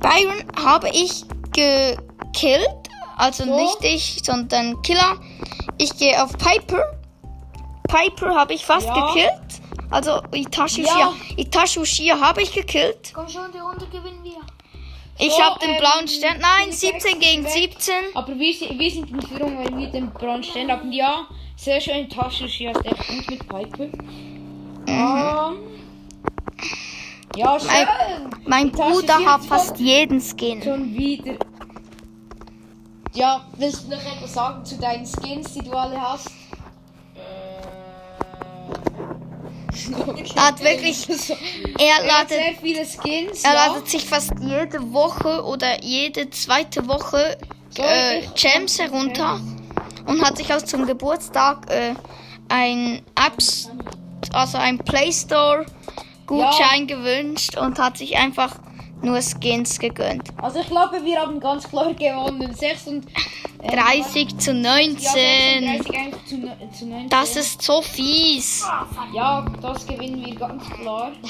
Byron 0.00 0.44
habe 0.64 0.88
ich 0.90 1.24
gekillt. 1.52 2.68
Also 3.16 3.44
So. 3.44 3.56
nicht 3.56 3.78
ich, 3.82 4.20
sondern 4.24 4.80
Killer. 4.82 5.16
Ich 5.78 5.96
gehe 5.96 6.22
auf 6.22 6.32
Piper. 6.38 6.84
Piper 7.88 8.34
habe 8.36 8.54
ich 8.54 8.64
fast 8.64 8.86
Ja. 8.86 9.06
gekillt. 9.06 9.32
Also 9.96 10.20
Itachi 10.32 10.82
Ja. 10.82 10.92
Uchiha. 10.92 11.14
Itachi 11.38 11.78
Uchiha 11.80 12.20
habe 12.20 12.42
ich 12.42 12.52
gekillt. 12.52 13.12
Komm 13.14 13.28
schon, 13.28 13.50
die 13.50 13.58
Runde 13.58 13.86
gewinnen 13.86 14.22
wir. 14.22 14.36
Ich 15.18 15.32
So, 15.32 15.42
habe 15.42 15.58
den 15.60 15.70
ähm, 15.70 15.76
blauen 15.78 16.06
Stern. 16.06 16.38
Nein, 16.38 16.66
die 16.68 16.72
17 16.76 17.18
gegen 17.18 17.44
weg. 17.44 17.50
17. 17.50 17.94
Aber 18.14 18.38
wir, 18.38 18.52
sind- 18.52 18.78
wir 18.78 18.90
sind 18.90 19.10
in 19.10 19.22
Führung, 19.22 19.56
weil 19.58 19.74
wir 19.78 19.86
den 19.88 20.10
Bronze 20.12 20.66
haben. 20.68 20.92
Ja, 20.92 21.26
sehr 21.56 21.80
schön. 21.80 22.10
Taschushi 22.10 22.64
hat 22.66 22.84
echt 22.84 23.08
gut 23.08 23.30
mit 23.30 23.48
Piper. 23.48 23.84
Ähm, 24.86 25.56
ja, 27.34 27.58
schön. 27.58 27.70
Mein 28.46 28.66
Itachi 28.68 28.92
Bruder 28.92 29.16
Uchiha 29.16 29.32
hat 29.32 29.40
ist 29.40 29.46
fast 29.48 29.78
jeden 29.80 30.20
Skin. 30.20 30.62
Schon 30.62 30.94
wieder. 30.94 31.36
Ja, 33.14 33.46
willst 33.56 33.84
du 33.86 33.90
noch 33.96 34.02
etwas 34.14 34.34
sagen 34.34 34.62
zu 34.62 34.76
deinen 34.78 35.06
Skins, 35.06 35.54
die 35.54 35.60
du 35.62 35.72
alle 35.72 35.98
hast? 35.98 36.28
Er 40.34 40.46
hat 40.46 40.60
wirklich, 40.62 41.08
er 41.78 42.04
Er 42.04 42.18
hat 42.18 42.28
sehr 42.28 42.54
viele 42.60 42.84
Skins. 42.84 43.44
Er 43.44 43.54
ja. 43.54 43.66
ladet 43.66 43.88
sich 43.88 44.04
fast 44.04 44.32
jede 44.40 44.92
Woche 44.92 45.44
oder 45.44 45.82
jede 45.82 46.30
zweite 46.30 46.86
Woche 46.88 47.38
äh, 47.76 48.22
Gems 48.34 48.78
herunter 48.78 49.40
und 50.06 50.24
hat 50.24 50.38
sich 50.38 50.52
auch 50.52 50.62
zum 50.62 50.86
Geburtstag 50.86 51.70
äh, 51.70 51.94
ein 52.48 53.02
Apps, 53.14 53.70
also 54.32 54.58
ein 54.58 54.78
Play 54.78 55.12
Store 55.12 55.66
Gutschein 56.26 56.86
gewünscht 56.86 57.56
und 57.56 57.78
hat 57.78 57.98
sich 57.98 58.16
einfach 58.16 58.56
nur 59.02 59.20
Skins 59.20 59.78
gegönnt. 59.78 60.30
Also 60.42 60.60
ich 60.60 60.66
glaube, 60.66 61.04
wir 61.04 61.20
haben 61.20 61.38
ganz 61.40 61.68
klar 61.68 61.92
gewonnen. 61.94 62.54
6 62.54 62.86
und... 62.88 63.06
äh, 63.62 63.76
30 63.76 64.38
zu 64.38 64.52
Ja, 64.52 64.56
19. 64.76 64.98
36 64.98 65.96
eigentlich 65.98 66.24
zu, 66.26 66.36
ne- 66.38 66.56
zu 66.72 66.86
19. 66.86 67.08
Das 67.08 67.36
ist 67.36 67.62
so 67.62 67.82
fies. 67.82 68.64
Ja, 69.14 69.44
das 69.62 69.86
gewinnen 69.86 70.24
wir 70.24 70.34
ganz 70.34 70.64
klar. 70.70 71.12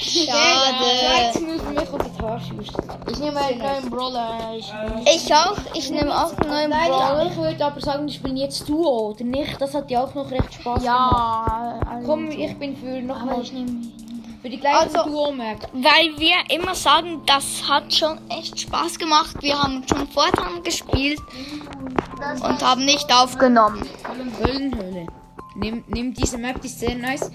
Schade. 0.00 1.32
13 1.32 1.60
für 1.60 1.70
mich 1.80 1.90
und 1.90 2.04
die 2.04 2.18
Tarschuhe. 2.20 2.62
Ich 3.10 3.18
nehme 3.18 3.40
einen 3.40 3.58
neuen 3.58 3.90
Brawler. 3.90 4.54
Ich, 4.56 4.72
Ich 5.14 5.34
auch. 5.34 5.56
Ich 5.74 5.90
nehme 5.90 6.14
auch 6.16 6.32
einen 6.38 6.70
neuen 6.70 6.70
Brawler. 6.70 7.26
ich 7.30 7.36
würde 7.36 7.64
aber 7.66 7.80
sagen, 7.80 8.06
die 8.06 8.14
spielen 8.14 8.36
jetzt 8.36 8.68
Duo, 8.68 9.10
oder 9.10 9.24
nicht? 9.24 9.60
Das 9.60 9.74
hat 9.74 9.90
ja 9.90 10.04
auch 10.04 10.14
noch 10.14 10.30
recht 10.30 10.54
Spaß 10.54 10.82
gemacht. 10.82 10.84
ja, 10.84 11.80
also, 11.90 12.06
Komm, 12.06 12.30
ich 12.30 12.56
bin 12.56 12.76
für 12.76 13.02
nochmal 13.02 13.42
ich. 13.42 13.52
Für 14.46 14.50
die 14.50 14.60
gleiche 14.60 14.78
Also- 14.78 15.10
Duo-Map. 15.10 15.68
Weil 15.72 16.16
wir 16.18 16.36
immer 16.56 16.76
sagen, 16.76 17.20
das 17.26 17.68
hat 17.68 17.92
schon 17.92 18.30
echt 18.30 18.60
Spaß 18.60 18.96
gemacht. 18.96 19.34
Wir 19.40 19.60
haben 19.60 19.82
schon 19.88 20.06
vorher 20.06 20.60
gespielt 20.62 21.18
und 22.44 22.62
haben 22.62 22.84
nicht 22.84 23.12
aufgenommen. 23.12 23.82
Höllenhöhle. 24.40 25.08
Nimm, 25.56 25.82
nimm 25.88 26.14
diese 26.14 26.38
Map, 26.38 26.60
die 26.60 26.68
ist 26.68 26.78
sehr 26.78 26.94
nice. 26.94 27.28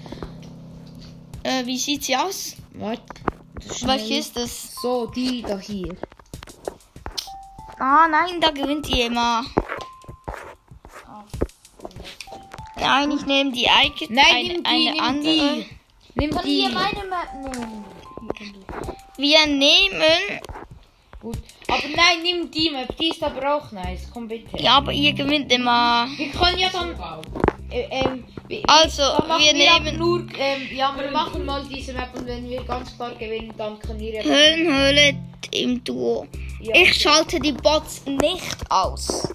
Äh, 1.42 1.66
wie 1.66 1.76
sieht 1.76 2.04
sie 2.04 2.16
aus? 2.16 2.56
Warte. 2.72 3.02
Welche 3.82 4.14
ist 4.14 4.34
es? 4.38 4.74
So, 4.80 5.04
die 5.06 5.42
da 5.42 5.58
hier. 5.58 5.94
Ah, 7.78 8.06
nein, 8.08 8.40
da 8.40 8.50
gewinnt 8.52 8.88
die 8.88 9.02
immer. 9.02 9.44
Nein, 12.78 13.10
ich 13.10 13.26
nehme 13.26 13.52
die 13.52 13.68
Eike. 13.68 14.06
Nein, 14.08 14.24
ein- 14.34 14.46
nimm 14.46 14.62
die, 14.64 14.70
eine 14.70 14.90
nimm 14.92 15.00
andere. 15.00 15.24
die. 15.56 15.81
Nimm 16.14 16.30
Kann 16.30 16.44
die. 16.44 16.60
ihr 16.62 16.68
meine 16.70 17.04
Map 17.08 17.34
nehmen? 17.56 17.84
Wir 19.16 19.46
nehmen. 19.46 20.40
Gut. 21.20 21.38
Aber 21.68 21.82
nein, 21.94 22.22
nimm 22.22 22.50
die 22.50 22.70
Map, 22.70 22.96
die 22.98 23.08
ist 23.10 23.22
aber 23.22 23.56
auch 23.56 23.70
nice. 23.72 24.08
Komm 24.12 24.28
bitte. 24.28 24.56
Ja, 24.60 24.78
aber 24.78 24.92
ihr 24.92 25.12
gewinnt 25.12 25.52
immer. 25.52 26.06
Wir 26.16 26.30
können 26.30 26.58
ja 26.58 26.68
dann. 26.70 26.94
Äh, 27.70 27.86
ähm, 27.90 28.24
wir- 28.48 28.62
Also, 28.68 29.02
wir 29.02 29.72
aber 29.72 29.82
nehmen- 29.92 29.98
Nur, 29.98 30.26
ähm, 30.38 30.68
ja, 30.74 30.94
wir 30.98 31.10
machen 31.10 31.44
mal 31.44 31.64
diese 31.64 31.92
Map 31.94 32.10
und 32.14 32.26
wenn 32.26 32.48
wir 32.48 32.62
ganz 32.64 32.94
klar 32.96 33.14
gewinnen, 33.14 33.52
dann 33.56 33.78
können 33.78 34.00
wir. 34.00 34.22
Höhlenhöhle 34.22 35.14
im 35.52 35.82
Duo. 35.84 36.26
Ja. 36.60 36.74
Ich 36.74 37.00
schalte 37.00 37.40
die 37.40 37.52
Bots 37.52 38.02
nicht 38.06 38.56
aus. 38.68 39.32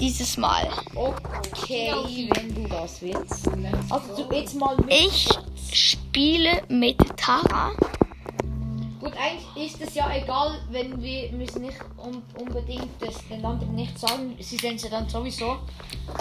Dieses 0.00 0.36
Mal. 0.36 0.68
Okay, 0.94 1.92
wenn 2.34 2.54
du 2.54 2.68
das 2.68 3.02
willst. 3.02 3.48
Also 3.90 4.22
du 4.22 4.34
jetzt 4.34 4.54
mal 4.54 4.76
mit. 4.76 4.90
Ich 4.92 5.28
spiele 5.72 6.62
mit 6.68 6.98
Tara. 7.16 7.72
Gut, 9.00 9.12
eigentlich 9.16 9.72
ist 9.72 9.80
es 9.88 9.94
ja 9.94 10.08
egal, 10.14 10.58
wenn 10.70 11.00
wir 11.00 11.30
müssen 11.32 11.62
nicht 11.62 11.78
un 11.96 12.22
unbedingt 12.38 12.88
das 13.00 13.26
den 13.28 13.44
anderen 13.44 13.74
nicht 13.74 13.98
sagen. 13.98 14.36
Sie 14.40 14.56
sehen 14.56 14.76
es 14.76 14.82
ja 14.82 14.90
dann 14.90 15.08
sowieso. 15.08 15.56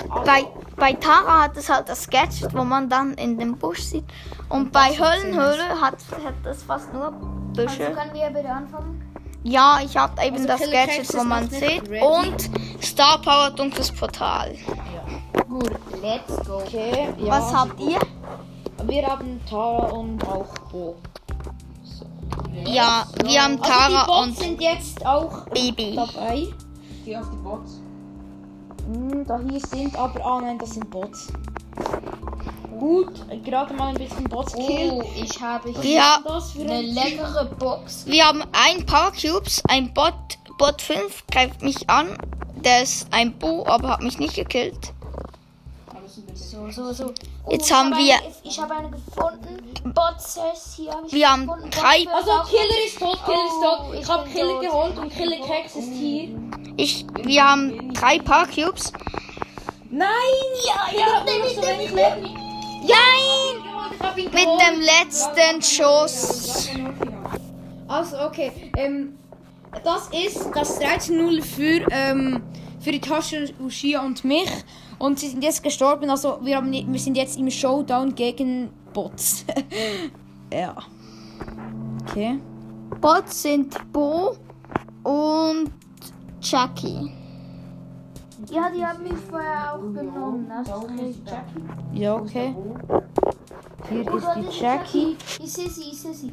Aber 0.09 0.23
Bei, 0.23 0.47
bei 0.75 0.93
Tara 0.93 1.43
hat 1.43 1.57
es 1.57 1.69
halt 1.69 1.89
das 1.89 2.07
Gadget, 2.09 2.53
wo 2.55 2.63
man 2.63 2.87
dann 2.89 3.13
in 3.15 3.37
dem 3.39 3.57
Busch 3.57 3.81
sieht. 3.81 4.05
Und 4.49 4.71
bei 4.71 4.89
Höllenhöhle 4.89 5.81
hat, 5.81 5.97
hat 6.23 6.45
es 6.45 6.63
fast 6.63 6.93
nur 6.93 7.05
Also 7.07 7.53
Büsche. 7.53 7.91
können 7.91 8.13
wir 8.13 8.29
bitte 8.29 8.49
anfangen? 8.49 9.03
Ja, 9.43 9.79
ich 9.83 9.95
habe 9.95 10.21
eben 10.25 10.35
Also 10.35 10.47
das 10.47 10.59
Killer 10.61 10.85
Gadget, 10.87 11.13
wo 11.17 11.23
man 11.23 11.49
sieht. 11.49 11.89
ready. 11.89 12.01
Und 12.03 12.49
Star 12.83 13.21
Power 13.21 13.51
Dunkles 13.51 13.91
Portal. 13.91 14.55
gut, 15.47 15.71
Let's 16.01 16.45
go. 16.47 16.57
okay. 16.57 17.09
Ja. 17.17 17.27
Was 17.29 17.53
habt 17.53 17.79
ihr? 17.79 17.99
Wir 18.85 19.07
haben 19.07 19.39
Tara 19.49 19.87
und 19.91 20.23
auch 20.27 20.53
Bo. 20.71 20.95
Ja, 22.65 23.05
wir 23.23 23.41
haben 23.43 23.59
Also 23.61 23.63
die 23.63 23.69
Tara 23.69 24.05
Bots 24.05 24.27
und 24.27 24.37
sind 24.37 24.61
jetzt 24.61 25.05
auch 25.05 25.45
Baby. 25.49 25.95
dabei. 25.95 26.47
Geh 27.05 27.15
auf 27.17 27.29
die 27.29 27.37
Bots. 27.37 27.79
Hm, 28.91 29.25
da 29.25 29.39
hier 29.49 29.59
sind 29.59 29.95
aber. 29.95 30.25
Ah 30.25 30.41
nein, 30.41 30.57
das 30.57 30.71
sind 30.71 30.89
Bots. 30.89 31.27
Gut, 32.79 33.13
gerade 33.43 33.73
mal 33.73 33.89
ein 33.89 33.95
bisschen 33.95 34.23
Bots 34.25 34.53
killen. 34.53 35.01
Oh, 35.01 35.03
ich 35.15 35.41
habe 35.41 35.69
hier 35.81 35.95
Ja, 35.95 36.19
Das 36.23 36.51
für 36.51 36.61
eine 36.61 36.73
ein 36.75 36.85
leckere 36.93 37.45
Box. 37.45 38.05
wir 38.05 38.25
haben 38.25 38.43
ein 38.51 38.85
Power 38.85 39.11
Cubes, 39.11 39.61
ein 39.67 39.93
Bot, 39.93 40.13
Bot 40.57 40.81
5 40.81 41.25
greift 41.31 41.61
mich 41.61 41.89
an. 41.89 42.17
Der 42.63 42.83
ist 42.83 43.07
ein 43.11 43.37
Bo, 43.37 43.65
aber 43.67 43.89
hat 43.89 44.01
mich 44.01 44.17
nicht 44.19 44.35
gekillt. 44.35 44.93
So, 46.33 46.69
so, 46.71 46.91
so. 46.93 47.13
Jetzt 47.49 47.67
ich 47.67 47.73
haben 47.73 47.91
habe 47.93 48.03
wir- 48.03 48.15
Eine, 48.15 48.33
ich 48.43 48.59
habe 48.59 48.73
eine 48.75 48.89
gefunden. 48.89 49.93
Botzes 49.93 50.73
hier 50.75 50.91
habe 50.91 51.05
ich 51.07 51.13
Wir 51.13 51.29
haben 51.31 51.45
gefunden. 51.45 51.69
drei- 51.69 52.05
Botzes 52.05 52.29
Also 52.29 52.49
Killer 52.49 52.85
ist 52.85 52.99
tot, 52.99 53.25
Killer 53.25 53.45
ist 53.45 53.61
tot. 53.61 53.79
Oh, 53.89 53.93
Ich 53.93 53.99
ich 54.01 54.09
habe 54.09 54.29
Killer 54.29 54.51
tot. 54.53 54.61
geholt 54.61 54.97
und 54.97 55.09
Killer 55.13 55.45
Kex 55.45 55.75
ist 55.75 55.93
hier. 55.93 56.29
Ich, 56.77 57.05
wir 57.23 57.43
haben 57.47 57.93
drei 57.93 58.19
Power 58.19 58.47
Cubes. 58.47 58.91
Nein! 59.89 60.07
Ja, 60.65 60.87
Killer 60.89 61.15
hat 61.17 61.25
nur 61.25 61.39
noch 61.39 61.49
so 61.49 61.61
wenig 61.61 61.91
Leben. 61.91 62.46
Nein! 62.81 64.15
Mit 64.15 64.33
dem 64.33 64.81
letzten 64.81 65.61
Schuss. 65.61 66.69
Also, 67.87 68.17
okay. 68.25 68.51
Ähm, 68.75 69.17
das 69.83 70.09
ist 70.09 70.49
das 70.53 70.79
13-0 70.81 71.41
für, 71.41 71.85
ähm, 71.91 72.41
für 72.79 72.91
die 72.91 72.99
Tasche 72.99 73.53
Ushia 73.59 74.03
und 74.03 74.23
mich. 74.23 74.49
Und 74.99 75.19
sie 75.19 75.29
sind 75.29 75.43
jetzt 75.43 75.63
gestorben. 75.63 76.09
Also, 76.09 76.39
wir, 76.41 76.57
haben, 76.57 76.71
wir 76.71 76.99
sind 76.99 77.17
jetzt 77.17 77.37
im 77.37 77.49
Showdown 77.49 78.15
gegen 78.15 78.69
Bots. 78.93 79.45
ja. 80.53 80.75
Okay. 82.03 82.39
Bots 82.99 83.43
sind 83.43 83.75
Bo 83.91 84.35
und 85.03 85.71
Jackie. 86.41 87.11
Ja, 88.49 88.69
die 88.73 88.85
haben 88.85 89.03
mich 89.03 89.13
vorher 89.29 89.73
auch 89.73 89.79
genommen. 89.93 90.49
Das 90.49 90.67
ist 90.67 90.89
richtig. 90.91 91.33
Ja, 91.93 92.15
okay. 92.15 92.55
Hier 93.89 94.05
Oh 94.11 94.17
ist 94.17 94.25
Gott, 94.25 94.35
die 94.37 94.59
Jackie. 94.59 95.17
Ich 95.43 95.53
sehe 95.53 95.69
sie, 95.69 95.81
ich 95.91 95.99
sehe 96.01 96.13
sie. 96.13 96.31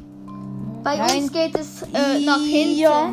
Bei 0.83 0.97
Nein. 0.97 1.23
uns 1.23 1.31
geht 1.31 1.57
es 1.57 1.81
äh, 1.83 2.19
nach 2.25 2.39
hinten. 2.41 2.77
Ja. 2.79 3.09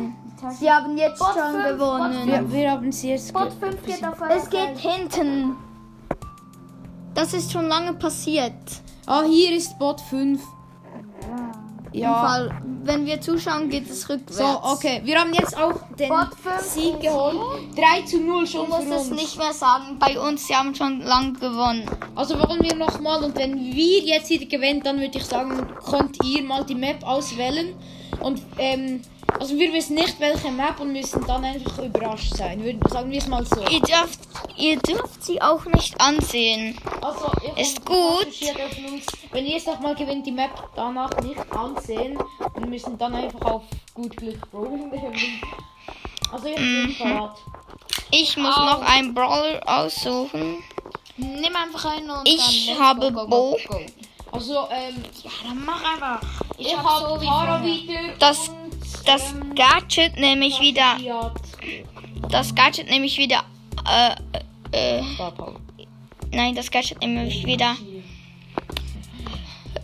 Sie 0.59 0.69
haben 0.69 0.97
jetzt 0.97 1.19
Bot 1.19 1.29
schon 1.33 1.51
fünf, 1.53 1.67
gewonnen. 1.79 2.27
Wir, 2.27 2.51
wir 2.51 2.71
haben 2.71 2.91
sie 2.91 3.09
jetzt. 3.11 3.33
Bot 3.33 3.49
ge- 3.59 3.71
5 3.71 3.85
geht 3.85 4.05
auf 4.05 4.17
Es 4.29 4.49
geht 4.49 4.77
hinten. 4.77 5.55
Das 7.13 7.33
ist 7.33 7.51
schon 7.51 7.67
lange 7.67 7.93
passiert. 7.93 8.53
Ah, 9.05 9.23
hier 9.23 9.55
ist 9.55 9.77
Bot 9.79 10.01
5. 10.01 10.41
Ja. 11.93 12.27
Fall, 12.27 12.51
wenn 12.83 13.05
wir 13.05 13.21
zuschauen, 13.21 13.69
geht 13.69 13.89
es 13.89 14.09
rückwärts. 14.09 14.37
So, 14.37 14.61
okay. 14.63 15.01
Wir 15.03 15.19
haben 15.19 15.33
jetzt 15.33 15.55
auch 15.57 15.73
den 15.97 16.11
Sieg 16.59 16.99
geholt. 16.99 17.37
3 17.75 18.01
zu 18.05 18.19
0 18.19 18.41
Du 18.41 18.45
schon 18.47 18.69
musst 18.69 18.83
für 18.87 18.93
es 18.95 19.07
uns. 19.09 19.21
nicht 19.21 19.37
mehr 19.37 19.53
sagen. 19.53 19.97
Bei 19.99 20.19
uns, 20.19 20.47
sie 20.47 20.55
haben 20.55 20.73
schon 20.75 21.01
lang 21.01 21.33
gewonnen. 21.35 21.85
Also 22.15 22.35
wollen 22.39 22.61
wir 22.61 22.75
nochmal 22.75 23.23
und 23.23 23.37
wenn 23.37 23.55
wir 23.57 23.99
jetzt 23.99 24.29
wieder 24.29 24.45
gewinnen, 24.45 24.81
dann 24.83 24.99
würde 24.99 25.17
ich 25.17 25.25
sagen, 25.25 25.65
könnt 25.89 26.17
ihr 26.25 26.43
mal 26.43 26.63
die 26.65 26.75
Map 26.75 27.03
auswählen. 27.07 27.73
Und 28.19 28.41
ähm, 28.57 29.01
also 29.39 29.57
wir 29.57 29.71
wissen 29.73 29.95
nicht 29.95 30.19
welche 30.19 30.51
Map 30.51 30.79
und 30.79 30.91
müssen 30.93 31.25
dann 31.25 31.43
einfach 31.43 31.77
überrascht 31.79 32.35
sein. 32.35 32.63
Wir, 32.63 32.75
sagen 32.89 33.09
wir 33.11 33.17
es 33.19 33.27
mal 33.27 33.45
so. 33.45 33.61
Ihr 33.69 33.79
dürft, 33.81 34.19
ihr 34.57 34.77
dürft 34.79 35.23
sie 35.23 35.41
auch 35.41 35.65
nicht 35.65 35.99
ansehen. 35.99 36.77
Also 37.01 37.31
ich 37.55 37.61
Ist 37.61 37.85
gut. 37.85 38.25
Uns, 38.25 39.07
wenn 39.31 39.45
ihr 39.45 39.57
es 39.57 39.65
nochmal 39.65 39.95
gewinnt, 39.95 40.25
die 40.25 40.31
Map 40.31 40.51
danach 40.75 41.09
nicht 41.21 41.39
ansehen 41.55 42.17
und 42.55 42.69
müssen 42.69 42.97
dann 42.97 43.15
einfach 43.15 43.41
auf 43.41 43.63
gut 43.93 44.15
Glück 44.17 44.39
rollen. 44.53 44.91
Also 46.31 46.47
ich 46.47 46.55
bin 46.55 46.87
Mhm. 46.87 46.95
parat. 46.97 47.37
Ich 48.09 48.35
muss 48.37 48.55
noch 48.57 48.81
einen 48.81 49.13
Brawler 49.13 49.61
aussuchen. 49.67 50.63
Nimm 51.15 51.55
einfach 51.55 51.85
einen 51.93 52.09
und 52.09 52.27
Ich 52.27 52.65
dann 52.75 52.79
habe 52.79 53.11
go, 53.11 53.21
go, 53.21 53.27
Bo. 53.27 53.51
go, 53.51 53.75
go. 53.77 53.79
Also 54.31 54.67
ähm, 54.71 55.03
Ja, 55.23 55.29
dann 55.43 55.63
mach 55.63 55.83
einfach. 55.93 56.21
Ich, 56.57 56.65
ich 56.69 56.75
hab 56.75 56.83
habe 56.85 57.07
so 57.15 57.21
wie 57.21 57.25
Tara 57.27 57.63
wieder 57.63 57.99
Das, 58.17 58.49
das 59.05 59.33
Gadget 59.55 60.17
nehme 60.17 60.45
ich 60.45 60.59
wieder. 60.59 60.97
Das 62.29 62.53
Gadget 62.55 62.89
nehme 62.89 63.05
ich 63.05 63.17
wieder. 63.17 63.43
Äh, 64.71 64.99
äh, 64.99 65.03
Power. 65.17 65.55
nein, 66.31 66.55
das 66.55 66.71
Gadget 66.71 66.99
nehme 66.99 67.27
ich 67.27 67.45
wieder. 67.45 67.75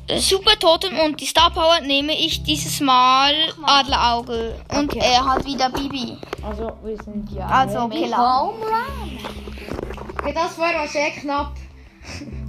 Äh, 0.07 0.19
Super 0.19 0.57
Totem 0.57 0.97
und 0.99 1.19
die 1.19 1.25
Star 1.25 1.51
Power 1.51 1.81
nehme 1.81 2.13
ich 2.13 2.41
dieses 2.43 2.79
Mal 2.79 3.33
Adlerauge. 3.63 4.55
Und 4.69 4.91
Okay. 4.91 4.99
er 5.03 5.25
hat 5.25 5.45
wieder 5.45 5.69
Bibi. 5.69 6.17
Also 6.41 6.71
wir 6.83 6.97
sind 7.03 7.29
ja. 7.31 7.45
Also 7.47 7.87
Killer. 7.89 8.53
Okay, 10.17 10.33
das 10.33 10.57
war 10.57 10.87
sehr 10.87 11.11
knapp. 11.11 11.53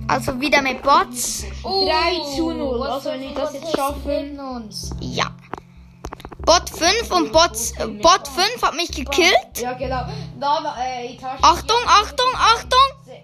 Also 0.08 0.40
wieder 0.40 0.62
mit 0.62 0.82
Bots. 0.82 1.44
3 1.62 2.34
zu 2.36 2.50
0. 2.52 2.80
was 2.80 2.88
Also 2.90 3.10
wenn 3.10 3.22
ich 3.22 3.34
das 3.34 3.52
jetzt 3.54 3.76
schaffe. 3.76 4.30
Ja. 5.00 5.26
Bot 6.42 6.70
5 6.70 7.10
und 7.12 7.32
Bots, 7.32 7.72
äh, 7.78 7.86
Bot 7.86 8.26
5 8.28 8.62
hat 8.62 8.74
mich 8.74 8.90
gekillt. 8.90 9.58
Ja 9.60 9.72
genau. 9.74 10.04
Da 10.38 10.74
äh. 10.80 11.16
Achtung, 11.42 11.76
Achtung, 11.86 12.26
Achtung. 12.34 13.16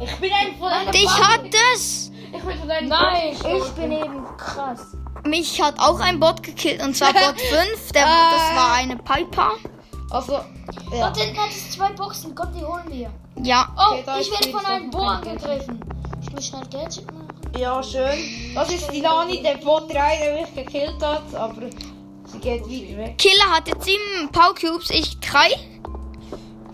Ich 0.00 0.14
bin 0.16 0.30
ein 0.32 0.56
von 0.58 0.68
einer 0.68 0.90
Dich 0.90 1.08
hat 1.08 1.42
es. 1.74 2.10
Ich 2.32 2.42
bin 2.42 2.58
von 2.58 2.68
deinem 2.68 2.88
Nein, 2.88 3.36
Bot 3.40 3.62
ich 3.66 3.72
bin 3.72 3.92
eben 3.92 4.36
krass. 4.36 4.80
Mich 5.24 5.62
hat 5.62 5.78
auch 5.78 6.00
ein 6.00 6.20
Bot 6.20 6.42
gekillt 6.42 6.82
und 6.82 6.94
zwar 6.96 7.12
Bot 7.12 7.40
5. 7.40 7.92
Der, 7.92 8.02
das 8.04 8.56
war 8.56 8.74
eine 8.74 8.96
Piper. 8.96 9.52
Also, 10.10 10.32
ja. 10.34 10.42
Dort 10.90 11.16
hinten 11.16 11.38
hat 11.40 11.50
es 11.50 11.70
zwei 11.72 11.90
Boxen. 11.92 12.34
Komm, 12.34 12.52
die 12.52 12.64
holen 12.64 12.84
wir. 12.88 13.10
Ja. 13.42 13.68
Oh, 13.76 13.94
Okay, 13.94 14.20
ich 14.20 14.30
werde 14.30 14.50
von 14.50 14.66
einem 14.66 14.90
Bo 14.90 14.98
angegriffen. 14.98 15.80
Ich 16.22 16.30
muss 16.32 16.46
schnell 16.46 16.62
Gadget 16.70 17.06
machen. 17.12 17.28
ja, 17.58 17.82
schön. 17.82 18.52
Das 18.54 18.70
ist 18.70 18.90
die 18.92 19.00
Lani, 19.00 19.42
der 19.42 19.56
Bot 19.56 19.92
3, 19.92 20.16
der 20.18 20.40
mich 20.42 20.54
gekillt 20.54 21.02
hat, 21.02 21.34
aber 21.34 21.62
Killer 22.40 23.50
hatte 23.50 23.72
7 23.78 24.30
Power 24.32 24.54
Cubes, 24.54 24.90
ich 24.90 25.18
3. 25.20 25.48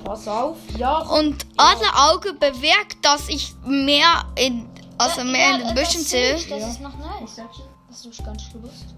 Pass 0.05 0.26
auf. 0.26 0.57
Ja, 0.76 0.99
Und 1.00 1.47
Adlerauge 1.57 2.33
bewirkt, 2.35 2.97
dass 3.02 3.29
ich 3.29 3.55
mehr 3.64 4.25
in, 4.37 4.69
also 4.99 5.25
mehr 5.25 5.57
in 5.57 5.67
den 5.67 5.75
Büschen 5.75 6.00
sehe 6.00 6.35
Das 6.35 6.71
ist 6.71 6.81
noch 6.81 6.97
nice. 6.99 7.40
Das 7.88 8.25
gar 8.25 8.33
nicht 8.33 8.52
gewusst. 8.52 8.95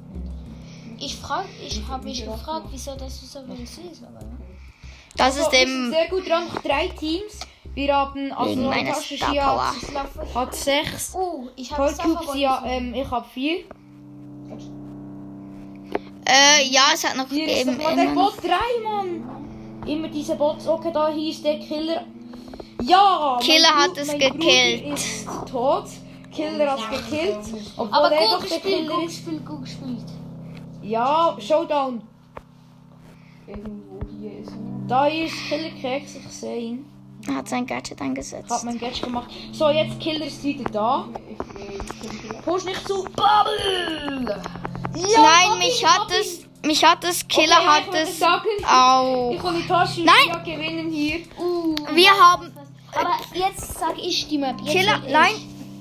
Ich 0.98 1.16
frage, 1.16 1.48
ich 1.66 1.82
habe 1.88 2.04
mich 2.04 2.24
gefragt, 2.24 2.66
wieso 2.70 2.94
das 2.94 3.20
so 3.20 3.42
viel 3.44 3.66
siehst. 3.66 4.04
Aber, 4.04 4.24
ne? 4.24 4.38
Das 5.16 5.36
Also, 5.36 5.40
ist 5.50 5.52
eben 5.54 5.90
sehr 5.90 6.08
gut 6.08 6.28
dran. 6.28 6.44
Noch 6.46 6.62
drei 6.62 6.88
Teams. 6.88 7.40
Wir 7.74 7.96
haben 7.96 8.32
also 8.32 9.02
Schia 9.02 9.26
Power. 9.26 9.74
hat, 9.94 10.34
hat 10.34 10.54
sechs. 10.54 11.14
Oh, 11.14 11.48
ich 11.56 11.72
habe 11.72 11.92
Cubes, 11.94 12.34
ja, 12.36 12.62
ähm, 12.66 12.94
ich 12.94 13.10
habe 13.10 13.26
vier. 13.32 13.64
Äh, 16.32 16.66
ja, 16.70 16.82
es 16.94 17.04
hat 17.04 17.16
noch 17.16 17.28
Hier 17.28 17.46
ist 17.46 17.58
gegeben. 17.66 17.78
doch 17.78 17.84
mal 17.84 17.96
der 17.96 18.12
Bot 18.14 18.34
3, 18.42 18.48
Mann. 18.82 19.84
Immer 19.86 20.08
diese 20.08 20.34
Bots. 20.36 20.66
Okay, 20.66 20.90
da 20.92 21.08
hieß 21.08 21.42
der 21.42 21.58
Killer. 21.58 22.04
Ja! 22.82 23.36
mein 23.36 23.44
Killer 23.44 23.68
hat 23.74 23.96
es 23.98 24.08
gekillt. 24.12 24.82
Bruder 24.82 24.94
ist 24.94 25.26
tot. 25.50 25.84
Killer 26.34 26.70
hat 26.72 26.78
es 26.78 27.10
gekillt. 27.10 27.38
Obwohl 27.76 27.94
Aber 27.96 28.10
er 28.12 28.20
doch 28.30 28.38
der 28.46 28.48
gespielt, 28.58 28.62
Killer 28.62 28.94
gut 28.94 29.04
ist. 29.04 29.16
gespielt, 29.16 29.46
gut 29.46 29.60
gespielt. 29.62 30.04
Ja, 30.82 31.36
Showdown. 31.38 32.02
Da 34.88 35.06
ist 35.06 35.34
Killer 35.48 35.70
Keks, 35.80 36.16
ich 36.16 36.32
sehe 36.32 36.58
ihn. 36.58 36.86
Er 37.28 37.36
hat 37.36 37.48
sein 37.48 37.66
Gadget 37.66 38.00
eingesetzt. 38.00 38.64
mein 38.64 38.78
Gadget 38.78 39.02
gemacht. 39.04 39.30
So, 39.52 39.68
jetzt 39.70 40.00
Killer 40.00 40.26
ist 40.26 40.42
wieder 40.42 40.64
da. 40.70 41.08
Push 42.44 42.64
nicht 42.64 42.86
zu. 42.88 43.04
Bubble! 43.04 44.42
Nein, 44.94 45.58
mich 45.58 45.84
hat 45.84 46.10
es, 46.10 46.46
mich 46.64 46.84
hat 46.84 47.04
es, 47.04 47.26
Killer 47.26 47.58
Okay, 47.60 47.66
hat 47.66 47.94
es 47.94 48.18
sagen, 48.18 48.48
auch. 48.68 49.30
Ich 49.32 49.42
und 49.42 49.56
die 49.56 49.66
Tasche 49.66 50.02
Nein. 50.02 50.14
ja 50.28 50.38
gewinnen 50.38 50.90
hier. 50.90 51.20
Uh, 51.38 51.74
Wir 51.94 52.10
haben, 52.10 52.52
aber 52.94 53.16
jetzt 53.34 53.78
sage 53.78 54.00
ich 54.00 54.28
die 54.28 54.38
Map. 54.38 54.56
Jetzt 54.62 54.72
Killer, 54.72 55.00
sag 55.02 55.10
nein, 55.10 55.34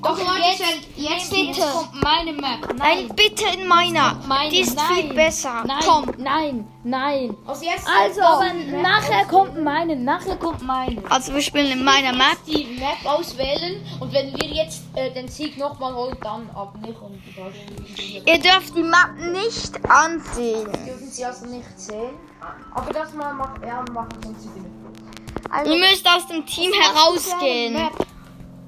Doch, 0.03 0.11
Okay, 0.11 0.23
Leute, 0.25 0.41
jetzt, 0.47 0.57
sind- 0.57 0.97
jetzt, 0.97 1.29
bitte. 1.29 1.43
jetzt 1.59 1.71
kommt 1.73 2.03
meine 2.03 2.33
Map. 2.33 2.73
nein, 2.75 3.09
bitte 3.15 3.45
in 3.55 3.67
meiner. 3.67 4.19
Meine, 4.27 4.49
Die 4.49 4.61
ist 4.61 4.75
nein. 4.75 4.85
viel 4.95 5.13
besser. 5.13 5.63
Nein, 5.65 5.83
Komm. 5.85 6.11
nein, 6.17 6.67
nein. 6.83 7.37
Also 7.45 7.65
jetzt. 7.65 7.87
Also, 7.87 8.21
aber 8.21 8.53
nachher 8.81 9.25
kommt 9.25 9.61
meine, 9.63 9.95
nachher 9.95 10.35
kommt 10.37 10.61
meine. 10.63 11.01
Also 11.09 11.33
wir 11.33 11.41
spielen 11.41 11.71
in 11.71 11.83
meiner 11.83 12.13
Map. 12.13 12.37
die 12.47 12.65
Map 12.79 13.05
auswählen 13.05 13.85
und 13.99 14.11
wenn 14.11 14.33
wir 14.35 14.47
jetzt 14.47 14.81
äh, 14.95 15.11
den 15.11 15.27
Sieg 15.27 15.57
nochmal 15.57 15.93
holen, 15.93 16.17
dann 16.23 16.49
ab 16.55 16.75
nicht 16.81 16.99
und. 16.99 17.21
Ihr 18.25 18.39
dürft 18.39 18.75
die 18.75 18.83
Map 18.83 19.13
nicht 19.31 19.71
ansehen. 19.89 20.65
Dürfen 20.65 21.09
sie 21.11 21.25
also 21.25 21.45
nicht 21.45 21.79
sehen. 21.79 22.15
Aber 22.73 22.91
das 22.91 23.13
mal 23.13 23.33
macht 23.33 23.61
er 23.61 23.83
machen 23.91 24.09
wieder 24.23 24.61
mit. 24.61 25.51
Also, 25.51 25.71
Ihr 25.73 25.79
müsst 25.79 26.07
aus 26.07 26.27
dem 26.27 26.45
Team 26.45 26.71
herausgehen. 26.73 27.73
Map. 27.73 27.93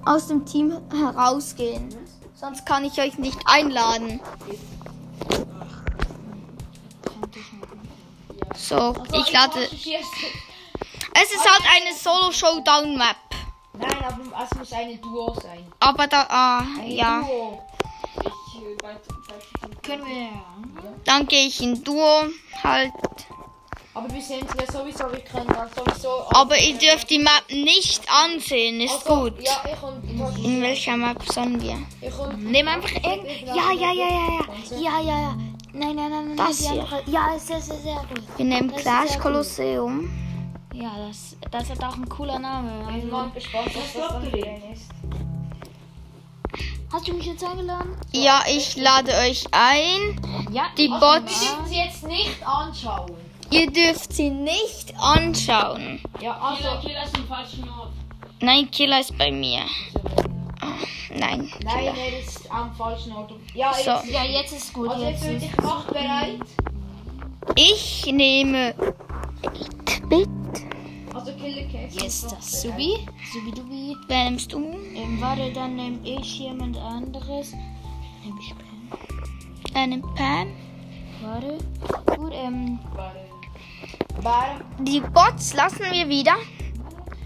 Aus 0.05 0.27
dem 0.27 0.45
Team 0.45 0.73
herausgehen. 0.91 1.89
Sonst 2.35 2.65
kann 2.65 2.83
ich 2.83 2.99
euch 2.99 3.17
nicht 3.17 3.39
einladen. 3.45 4.19
So, 8.55 8.95
ich 9.13 9.31
lade. 9.31 9.61
Es 9.61 11.31
ist 11.31 11.45
halt 11.45 11.63
eine 11.75 11.95
Solo-Showdown-Map. 11.95 13.15
Nein, 13.73 13.91
aber 14.03 14.43
es 14.43 14.57
muss 14.57 14.73
eine 14.73 14.97
Duo 14.97 15.33
sein. 15.41 15.65
Aber 15.79 16.07
da, 16.07 16.25
ah, 16.29 16.63
ja. 16.85 17.21
Duo. 17.21 17.61
Können 19.81 20.05
wir. 20.05 20.29
Dann 21.05 21.27
gehe 21.27 21.47
ich 21.47 21.61
in 21.61 21.83
Duo 21.83 22.25
halt. 22.63 22.93
Aber 23.95 24.11
wir 24.11 24.21
sehen 24.21 24.45
sie 24.51 24.57
ja 24.65 24.71
sowieso, 24.71 25.03
wir 25.11 25.19
können 25.19 25.47
dann 25.47 25.69
sowieso. 25.75 26.23
Aber 26.33 26.57
ihr 26.57 26.75
dürft 26.77 27.09
die 27.11 27.19
Map 27.19 27.43
nicht 27.51 28.01
ansehen, 28.11 28.81
ist 28.81 29.07
Also, 29.07 29.21
gut. 29.29 29.33
Ja, 29.43 29.61
ich 29.71 29.83
und. 29.83 30.43
In 30.43 30.61
welcher 30.63 30.97
Map 30.97 31.21
sollen 31.31 31.61
wir? 31.61 31.77
Ich 32.01 32.17
und. 32.17 32.43
Nehmen 32.43 32.69
einfach 32.69 32.91
irgend. 32.91 33.27
Ja, 33.45 33.71
ja, 33.71 33.91
ja, 33.91 34.07
ja, 34.09 34.27
ja. 34.71 34.79
Ja, 34.79 34.99
ja, 34.99 35.19
ja. 35.21 35.37
Nein, 35.75 35.95
nein, 35.95 36.09
nein, 36.09 36.27
nein. 36.35 36.37
Das 36.37 36.57
hier. 36.67 36.85
Ja, 37.05 37.33
ist 37.35 37.47
sehr, 37.47 37.61
sehr, 37.61 37.77
sehr 37.77 37.95
gut. 38.09 38.23
Wir 38.37 38.45
nehmen 38.45 38.73
Das 38.83 39.13
gut. 39.13 39.21
Kolosseum. 39.21 40.09
Ja, 40.73 40.91
das, 41.07 41.35
das 41.51 41.69
hat 41.69 41.83
auch 41.83 41.95
ein 41.95 42.09
cooler 42.09 42.39
Name. 42.39 42.87
Ich 42.89 42.95
Also, 42.95 43.07
mal 43.07 43.29
gespannt, 43.29 43.67
was 43.75 43.93
das 43.93 44.09
dann 44.09 44.23
ist. 44.73 44.89
hast 46.91 47.07
du 47.07 47.13
mich 47.13 47.25
jetzt 47.27 47.43
eingeladen? 47.43 47.95
Ja, 48.11 48.41
ich 48.49 48.75
lade 48.75 49.11
euch 49.29 49.45
ein. 49.51 50.19
Ja. 50.51 50.63
Die 50.77 50.89
Wir 50.89 50.99
Bots. 50.99 51.39
dürfen 51.41 51.65
sie 51.67 51.77
jetzt 51.77 52.03
nicht 52.07 52.43
anschauen. 52.47 53.11
Ihr 53.53 53.71
dürft 53.71 54.13
sie 54.13 54.29
nicht 54.29 54.93
anschauen. 54.99 55.99
Ja, 56.21 56.37
also. 56.39 56.89
Nein, 58.41 58.69
Killer 58.71 58.99
ist 58.99 59.17
bei 59.17 59.31
mir. 59.31 59.61
Oh, 59.95 60.65
nein, 61.17 61.49
Nein, 61.63 61.77
Killer. 61.77 61.93
er 61.97 62.19
ist 62.19 62.51
am 62.51 62.73
falschen 62.75 63.13
Ort. 63.13 63.31
Ja, 63.53 63.73
So. 63.73 63.91
jetzt. 63.91 64.09
Ja, 64.11 64.23
jetzt 64.23 64.51
ist 64.53 64.73
gut. 64.73 64.89
Also 64.89 65.05
jetzt 65.05 65.23
ist 65.25 65.43
ich 65.43 65.51
bereit. 65.51 66.39
Ich 67.55 68.05
nehme 68.11 68.73
8-Bit. 69.43 70.29
Also 71.13 71.31
Killer 71.33 71.67
Case. 71.71 71.99
Jetzt 72.01 72.31
das 72.31 72.61
Subi. 72.61 72.97
Subi 73.31 73.51
Dubi. 73.51 73.95
Wer 74.07 74.23
nimmst 74.31 74.51
du? 74.51 74.57
Ähm, 74.95 75.21
warte, 75.21 75.51
dann 75.53 75.75
nehme 75.75 75.99
ich 76.03 76.39
jemand 76.39 76.75
anderes. 76.77 77.51
Nehme 78.23 78.39
ich 78.41 78.53
Pam. 78.55 79.75
Eine 79.75 79.99
Pam. 79.99 80.47
Warte. 81.21 81.57
Gut, 82.17 82.33
ähm. 82.33 82.79
Bar. 84.21 84.61
Die 84.79 84.99
Bots 84.99 85.53
lassen 85.53 85.85
wir 85.91 86.07
wieder. 86.07 86.33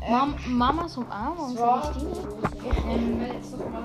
Mam 0.09 0.35
Mama 0.47 0.87
zum 0.87 1.09
Arm. 1.11 1.37
Und 1.37 1.57
soll 1.57 1.81
ich 1.91 1.97
die 1.97 2.87
nehmen? 2.87 3.21
Ich 3.21 3.29
will 3.29 3.35
jetzt 3.35 3.51
noch 3.51 3.69
mal 3.69 3.83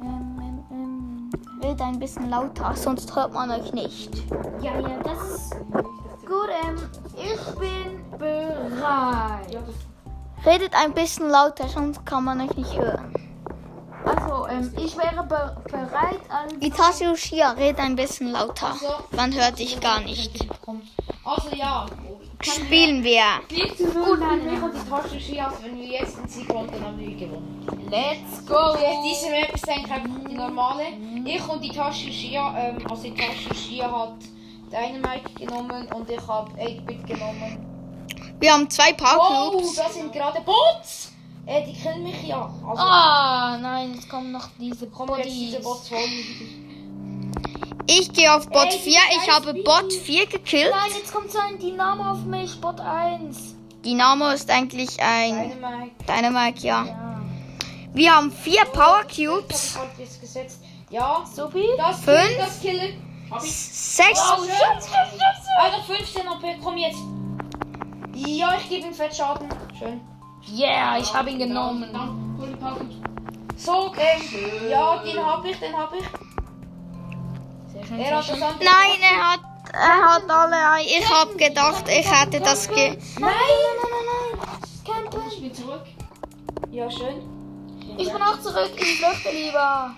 Ähm, 0.00 0.38
ähm, 0.40 0.64
ähm. 0.70 1.30
Red 1.62 1.80
ein 1.80 1.98
bisschen 1.98 2.30
lauter, 2.30 2.72
sonst 2.76 3.14
hört 3.16 3.32
man 3.32 3.50
euch 3.50 3.72
nicht. 3.72 4.14
Ja, 4.62 4.78
ja, 4.78 4.98
das 5.02 5.30
ist. 5.30 5.50
Gut, 6.24 6.48
ähm. 6.64 6.76
Ich 7.16 7.58
bin 7.58 8.18
bereit. 8.18 9.58
Redet 10.44 10.74
ein 10.74 10.92
bisschen 10.94 11.28
lauter, 11.28 11.68
sonst 11.68 12.06
kann 12.06 12.24
man 12.24 12.40
euch 12.40 12.56
nicht 12.56 12.78
hören. 12.78 13.12
Also, 14.04 14.46
ähm, 14.46 14.72
ich 14.76 14.96
wäre 14.96 15.24
be 15.24 15.56
bereit 15.68 16.20
als. 16.28 16.52
Itachi 16.60 17.08
Ushia, 17.08 17.50
red 17.52 17.80
ein 17.80 17.96
bisschen 17.96 18.30
lauter. 18.30 18.76
Man 19.10 19.34
hört 19.34 19.58
dich 19.58 19.80
gar 19.80 20.00
nicht. 20.00 20.46
Also 21.26 21.56
ja. 21.56 21.86
Spielen 22.40 23.02
wir. 23.02 23.22
4 23.48 23.76
zu 23.76 23.84
0 23.84 24.16
für 24.18 24.36
mich 24.36 24.62
und 24.62 24.72
die 24.74 24.88
Tasche 24.88 25.20
Skias. 25.20 25.54
Wenn 25.62 25.76
wir 25.80 25.86
jetzt 25.86 26.16
den 26.18 26.28
Sieg 26.28 26.48
holen, 26.52 26.68
dann 26.70 26.84
haben 26.84 26.98
wir 27.00 27.16
gewonnen. 27.16 27.66
Let's 27.90 28.46
go! 28.46 28.54
Also 28.54 28.84
jetzt 28.84 29.22
diese 29.22 29.30
Map 29.30 29.52
ist 29.54 29.68
eigentlich 29.68 29.90
einfach 29.90 30.20
die 30.28 30.34
normale. 30.34 30.84
Ich 31.24 31.48
und 31.48 31.64
die 31.64 31.70
Tasche 31.70 32.12
Skia, 32.12 32.54
ähm, 32.56 32.78
also 32.88 33.02
die 33.02 33.14
Tasche 33.14 33.52
Skia 33.54 33.90
hat 33.90 34.14
Dynamite 34.70 35.32
genommen 35.34 35.88
und 35.92 36.08
ich 36.10 36.26
habe 36.28 36.52
8-Bit 36.52 37.06
genommen. 37.06 37.66
Wir 38.38 38.52
haben 38.52 38.68
zwei 38.70 38.92
Power 38.92 39.52
Oh, 39.54 39.60
das 39.60 39.94
sind 39.94 40.12
gerade 40.12 40.40
Bots! 40.42 41.12
Äh, 41.46 41.64
die 41.64 41.72
kennen 41.72 42.02
mich 42.04 42.22
ja. 42.26 42.50
Also 42.68 42.82
Ah, 42.82 43.56
nein, 43.60 43.94
jetzt 43.94 44.08
kommen 44.08 44.30
noch 44.32 44.48
diese 44.58 44.88
kommen 44.88 45.16
jetzt 45.16 45.28
diese. 45.30 45.60
Bots 45.60 45.90
holen. 45.90 46.65
Ich 47.88 48.12
gehe 48.12 48.34
auf 48.34 48.48
Bot 48.48 48.72
Ey, 48.72 48.78
4. 48.78 48.98
Ich 49.22 49.30
habe 49.30 49.54
Bot 49.54 49.92
4 49.92 50.26
gekillt. 50.26 50.70
Nein, 50.70 50.90
jetzt 50.98 51.12
kommt 51.12 51.30
so 51.30 51.38
ein 51.38 51.58
Dynamo 51.58 52.10
auf 52.12 52.24
mich, 52.24 52.60
Bot 52.60 52.80
1. 52.80 53.54
Dynamo 53.84 54.30
ist 54.30 54.50
eigentlich 54.50 55.00
ein 55.00 55.50
Dynamite. 55.50 55.92
Dynamite, 56.08 56.66
ja. 56.66 56.84
Ja. 56.84 57.20
Wir 57.94 58.14
haben 58.14 58.30
vier 58.30 58.64
Power 58.72 59.04
Ich 59.08 59.24
Cubes. 59.26 59.78
habe 59.78 59.88
jetzt 59.98 60.20
gesetzt. 60.20 60.60
Ja, 60.90 61.24
Sophie? 61.32 61.68
das 61.78 62.00
Fünf. 62.00 62.18
Kill, 62.28 62.36
das 62.38 62.60
Killer. 62.60 63.40
Sechs. 63.40 64.20
Oh, 64.32 64.42
schön. 64.44 64.94
Also 65.58 65.82
15 65.94 66.28
AP, 66.28 66.60
komm 66.62 66.76
jetzt. 66.76 66.98
Ja, 68.14 68.54
ich 68.60 68.68
gebe 68.68 68.86
ihm 68.88 68.94
Fettschaden. 68.94 69.48
Schön. 69.78 70.00
Yeah, 70.54 70.98
ich 70.98 71.12
habe 71.12 71.30
ihn 71.30 71.38
genommen. 71.38 71.88
So, 73.56 73.92
ähm, 73.98 74.70
ja, 74.70 74.98
den 74.98 75.24
habe 75.24 75.50
ich, 75.50 75.58
den 75.58 75.76
habe 75.76 75.96
ich. 75.98 76.25
Er 77.90 78.16
hat 78.16 78.28
das 78.28 78.42
andere. 78.42 78.58
Nein, 78.64 78.98
er 79.00 79.30
hat, 79.32 79.40
er 79.72 80.14
hat 80.14 80.30
alle. 80.30 80.70
ein- 80.70 80.86
Ich 80.86 81.08
habe 81.08 81.36
gedacht, 81.36 81.84
ich 81.88 82.10
hätte 82.10 82.40
das 82.40 82.68
ge. 82.68 82.88
Nein, 82.90 82.98
nein, 83.20 83.30
nein, 83.82 83.90
nein, 84.06 84.38
nein. 84.38 85.02
Kein 85.02 85.10
Plan. 85.10 85.80
Ja, 86.70 86.90
schön. 86.90 87.22
Ich 87.98 88.12
bin 88.12 88.22
auch 88.22 88.40
zurück. 88.40 88.70
Ich 88.76 88.98
flüchte 89.00 89.30
lieber. 89.30 89.94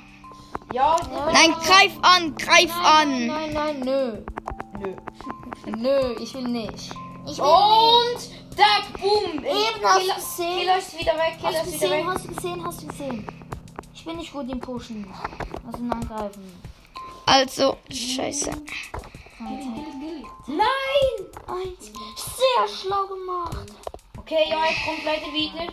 Ja, 0.73 0.97
Nein, 1.33 1.55
greif 1.65 1.93
an, 2.03 2.37
greif 2.37 2.71
an. 2.85 3.27
Nein, 3.27 3.53
nein, 3.55 3.81
nö. 3.81 4.19
Nö. 4.79 4.95
Nö, 5.77 6.15
ich 6.21 6.35
will 6.35 6.43
nicht. 6.49 6.91
Ich 7.27 7.39
will 7.39 7.45
Und 7.45 8.57
Tag, 8.57 9.01
boom! 9.01 9.39
Eben, 9.45 9.85
hast 9.85 10.09
du 10.09 10.15
gesehen? 10.15 10.59
Killer 10.59 10.79
ist 10.79 10.99
wieder 10.99 11.13
weg, 11.15 11.37
du 11.41 11.47
ist 11.49 11.55
wieder 11.55 11.65
gesehen, 11.65 11.91
weg. 11.91 12.05
hast 12.07 12.25
du 12.25 12.35
gesehen, 12.35 12.67
hast 12.67 12.83
du 12.83 12.87
gesehen? 12.89 13.27
Ich 13.95 14.05
bin 14.05 14.17
nicht 14.17 14.33
gut 14.33 14.51
im 14.51 14.61
Pushen. 14.61 15.07
Lass 15.65 15.81
ihn 15.81 15.93
angreifen. 15.93 16.61
Also, 17.31 17.77
scheiße. 17.91 18.51
Nein! 20.47 20.67
Eins. 21.47 21.93
Sehr 22.17 22.69
schlau 22.69 23.07
gemacht. 23.07 23.67
Okay, 24.17 24.47
ja, 24.49 24.65
er 24.65 24.75
kommt 24.87 25.05
leider 25.05 25.31
wieder. 25.33 25.73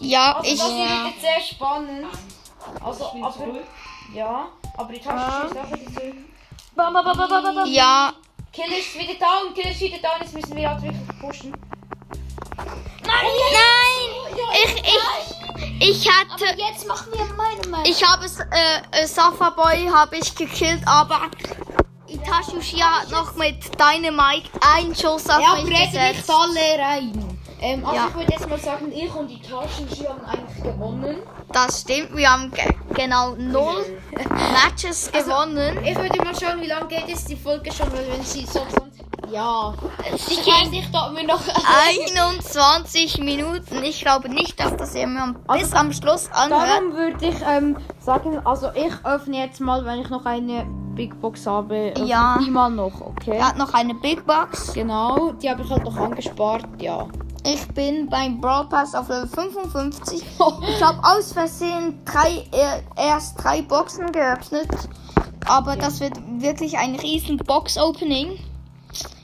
Ja, 0.00 0.32
Also 0.36 0.50
ich. 0.50 0.58
das 0.58 0.68
wird 0.68 1.20
sehr 1.20 1.40
spannend. 1.40 2.06
Also, 2.82 3.04
aber... 3.22 3.60
Ja, 4.12 4.48
aber 4.76 4.92
die 4.92 5.00
Tasche 5.00 5.46
ist 5.46 5.56
auch 5.56 5.72
wieder 5.72 5.92
zurück. 5.92 6.14
Bam, 6.74 6.92
bam, 6.92 7.04
bam, 7.04 7.16
bam, 7.16 7.28
bam, 7.28 7.54
bam. 7.54 7.66
Ja, 7.72 8.12
Killer 8.52 8.78
ist 8.78 8.98
wieder 8.98 9.26
und 9.46 9.54
Killer 9.54 9.70
ist 9.70 9.80
wieder 9.80 10.14
und 10.14 10.22
jetzt 10.22 10.34
müssen 10.34 10.56
wir 10.56 10.68
halt 10.70 10.82
wirklich 10.82 11.18
pushen. 11.20 11.52
nein! 13.06 14.10
Ich, 14.52 14.74
ich, 14.82 15.39
ich 15.80 16.08
Aber 16.08 16.32
hatte. 16.34 16.44
jetzt 16.58 16.86
machen 16.86 17.08
wir 17.12 17.24
meine 17.36 17.68
Meinung. 17.68 17.86
Ich 17.86 18.06
habe 18.06 18.24
es, 18.24 18.38
äh, 18.40 18.44
äh, 18.92 19.06
Safa 19.06 19.50
Boy 19.50 19.88
habe 19.92 20.16
ich 20.16 20.34
gekillt, 20.34 20.82
aber 20.86 21.22
Itachi 22.06 22.56
Uchiha 22.56 23.00
hat 23.02 23.10
noch 23.10 23.34
mit 23.36 23.56
Dynamite 23.78 24.48
einen 24.76 24.94
Schuss 24.94 25.28
auf 25.28 25.40
Ja, 25.40 25.54
mich 25.54 25.62
aber 25.62 25.70
jetzt 25.70 25.92
nicht 25.94 26.10
gesetzt. 26.26 26.30
alle 26.30 26.82
rein. 26.82 27.38
Ähm, 27.62 27.84
also 27.84 27.96
Ja. 27.96 28.08
ich 28.08 28.14
würde 28.14 28.32
jetzt 28.32 28.48
mal 28.48 28.58
sagen, 28.58 28.90
ich 28.92 29.14
und 29.14 29.28
die 29.28 29.40
Taschen 29.40 29.88
haben 30.08 30.24
eigentlich 30.24 30.62
gewonnen. 30.62 31.18
Das 31.52 31.80
stimmt, 31.82 32.16
wir 32.16 32.30
haben 32.30 32.50
ge 32.52 32.64
genau 32.94 33.34
null 33.36 34.00
Matches 34.64 35.10
gewonnen. 35.12 35.78
Ich 35.84 35.96
würde 35.96 36.16
mal 36.24 36.34
schauen, 36.38 36.60
wie 36.60 36.66
lange 36.68 36.86
geht 36.88 37.08
jetzt 37.08 37.28
die 37.28 37.36
Folge 37.36 37.70
schon, 37.72 37.92
weil 37.92 38.06
wenn 38.12 38.24
sie 38.24 38.46
so 38.46 38.60
20... 38.66 38.89
Ja. 39.32 39.74
Ich 40.14 40.46
weiß 40.46 40.70
nicht, 40.70 40.88
ob 40.92 41.16
wir 41.16 41.26
noch. 41.26 41.40
21 41.88 43.18
Minuten. 43.18 43.82
Ich 43.82 44.00
glaube 44.00 44.28
nicht, 44.28 44.58
dass 44.58 44.76
das 44.76 44.94
jemand 44.94 45.46
bis 45.48 45.72
am 45.72 45.92
Schluss 45.92 46.30
anhört. 46.32 46.68
Darum 46.68 46.94
würde 46.94 47.26
ich 47.26 47.36
ähm, 47.46 47.76
sagen, 48.00 48.40
also 48.44 48.70
ich 48.74 48.92
öffne 49.04 49.38
jetzt 49.38 49.60
mal, 49.60 49.84
wenn 49.84 50.00
ich 50.00 50.10
noch 50.10 50.24
eine 50.24 50.66
Big 50.94 51.20
Box 51.20 51.46
habe. 51.46 51.94
Ja. 52.04 52.38
Die 52.44 52.50
mal 52.50 52.70
noch, 52.70 53.00
okay? 53.00 53.36
Er 53.36 53.48
hat 53.48 53.56
noch 53.56 53.72
eine 53.74 53.94
Big 53.94 54.26
Box. 54.26 54.72
Genau, 54.72 55.32
die 55.32 55.48
habe 55.48 55.62
ich 55.62 55.70
halt 55.70 55.84
noch 55.84 55.96
angespart, 55.96 56.66
ja. 56.80 57.06
Ich 57.44 57.66
bin 57.68 58.08
beim 58.08 58.40
Brawl 58.40 58.68
Pass 58.68 58.94
auf 58.94 59.08
Level 59.08 59.28
55. 59.28 60.22
Ich 60.68 60.82
habe 60.82 60.98
aus 61.02 61.32
Versehen 61.32 62.02
drei, 62.04 62.44
erst 62.96 63.42
drei 63.42 63.62
Boxen 63.62 64.10
geöffnet. 64.12 64.68
Aber 65.46 65.76
das 65.76 66.00
wird 66.00 66.14
wirklich 66.38 66.76
ein 66.76 66.96
riesen 66.96 67.38
Box-Opening. 67.38 68.38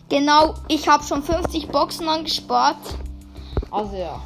Genau, 0.09 0.55
ich 0.69 0.89
habe 0.89 1.03
schon 1.03 1.23
50 1.23 1.69
Boxen 1.69 2.09
angespart. 2.09 2.77
Also 3.71 3.97
ja. 3.97 4.21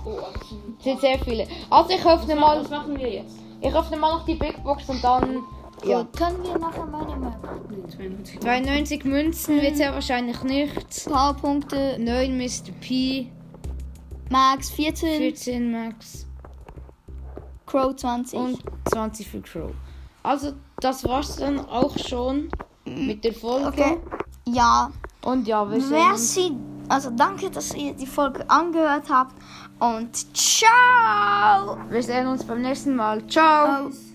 Es 0.79 0.85
sind 0.85 1.01
sehr 1.01 1.19
viele. 1.19 1.47
Also 1.71 1.90
ich 1.90 2.05
öffne 2.05 2.37
mal, 2.37 2.61
Was 2.61 2.71
machen 2.71 2.99
wir 2.99 3.11
jetzt? 3.11 3.37
ich 3.61 3.75
öffne 3.75 3.97
mal 3.97 4.12
noch 4.19 4.25
die 4.27 4.35
Big 4.35 4.62
Box 4.62 4.88
und 4.88 5.03
dann... 5.03 5.43
Ja. 5.83 6.03
Gut, 6.03 6.12
können 6.14 6.43
wir 6.43 6.59
nachher 6.59 6.85
meine 6.85 7.16
Meinung. 7.16 7.35
92. 7.88 8.40
92 8.40 9.05
Münzen 9.05 9.62
wird 9.62 9.77
sehr 9.79 9.95
wahrscheinlich 9.95 10.43
nichts. 10.43 11.05
Powerpunkte, 11.05 11.97
9 11.99 12.37
Mr. 12.37 12.73
P, 12.81 13.31
Max 14.29 14.71
14, 14.71 15.19
14 15.19 15.73
Max 15.73 16.27
Crow 17.64 17.97
20. 17.97 18.38
und 18.38 18.59
20 18.90 19.27
für 19.27 19.40
Crow. 19.40 19.71
Also 20.23 20.53
das 20.81 21.03
war's 21.05 21.37
dann 21.37 21.61
auch 21.61 21.97
schon 21.97 22.51
mit 22.85 23.25
der 23.25 23.33
Folge. 23.33 23.69
okay. 23.69 23.97
Ja, 24.47 24.90
Und 25.22 25.46
ja, 25.46 25.68
wir 25.70 25.80
sehen 25.80 25.92
uns. 25.92 26.09
merci. 26.09 26.56
Also 26.88 27.11
danke, 27.11 27.50
dass 27.50 27.74
ihr 27.74 27.92
die 27.94 28.06
Folge 28.06 28.48
angehört 28.50 29.04
habt. 29.11 29.35
Und 29.78 30.37
ciao! 30.37 31.78
Wir 31.88 32.02
sehen 32.02 32.26
uns 32.26 32.44
beim 32.44 32.62
nächsten 32.62 32.96
Mal. 32.96 33.26
Ciao! 33.26 33.87
Aus. 33.87 34.10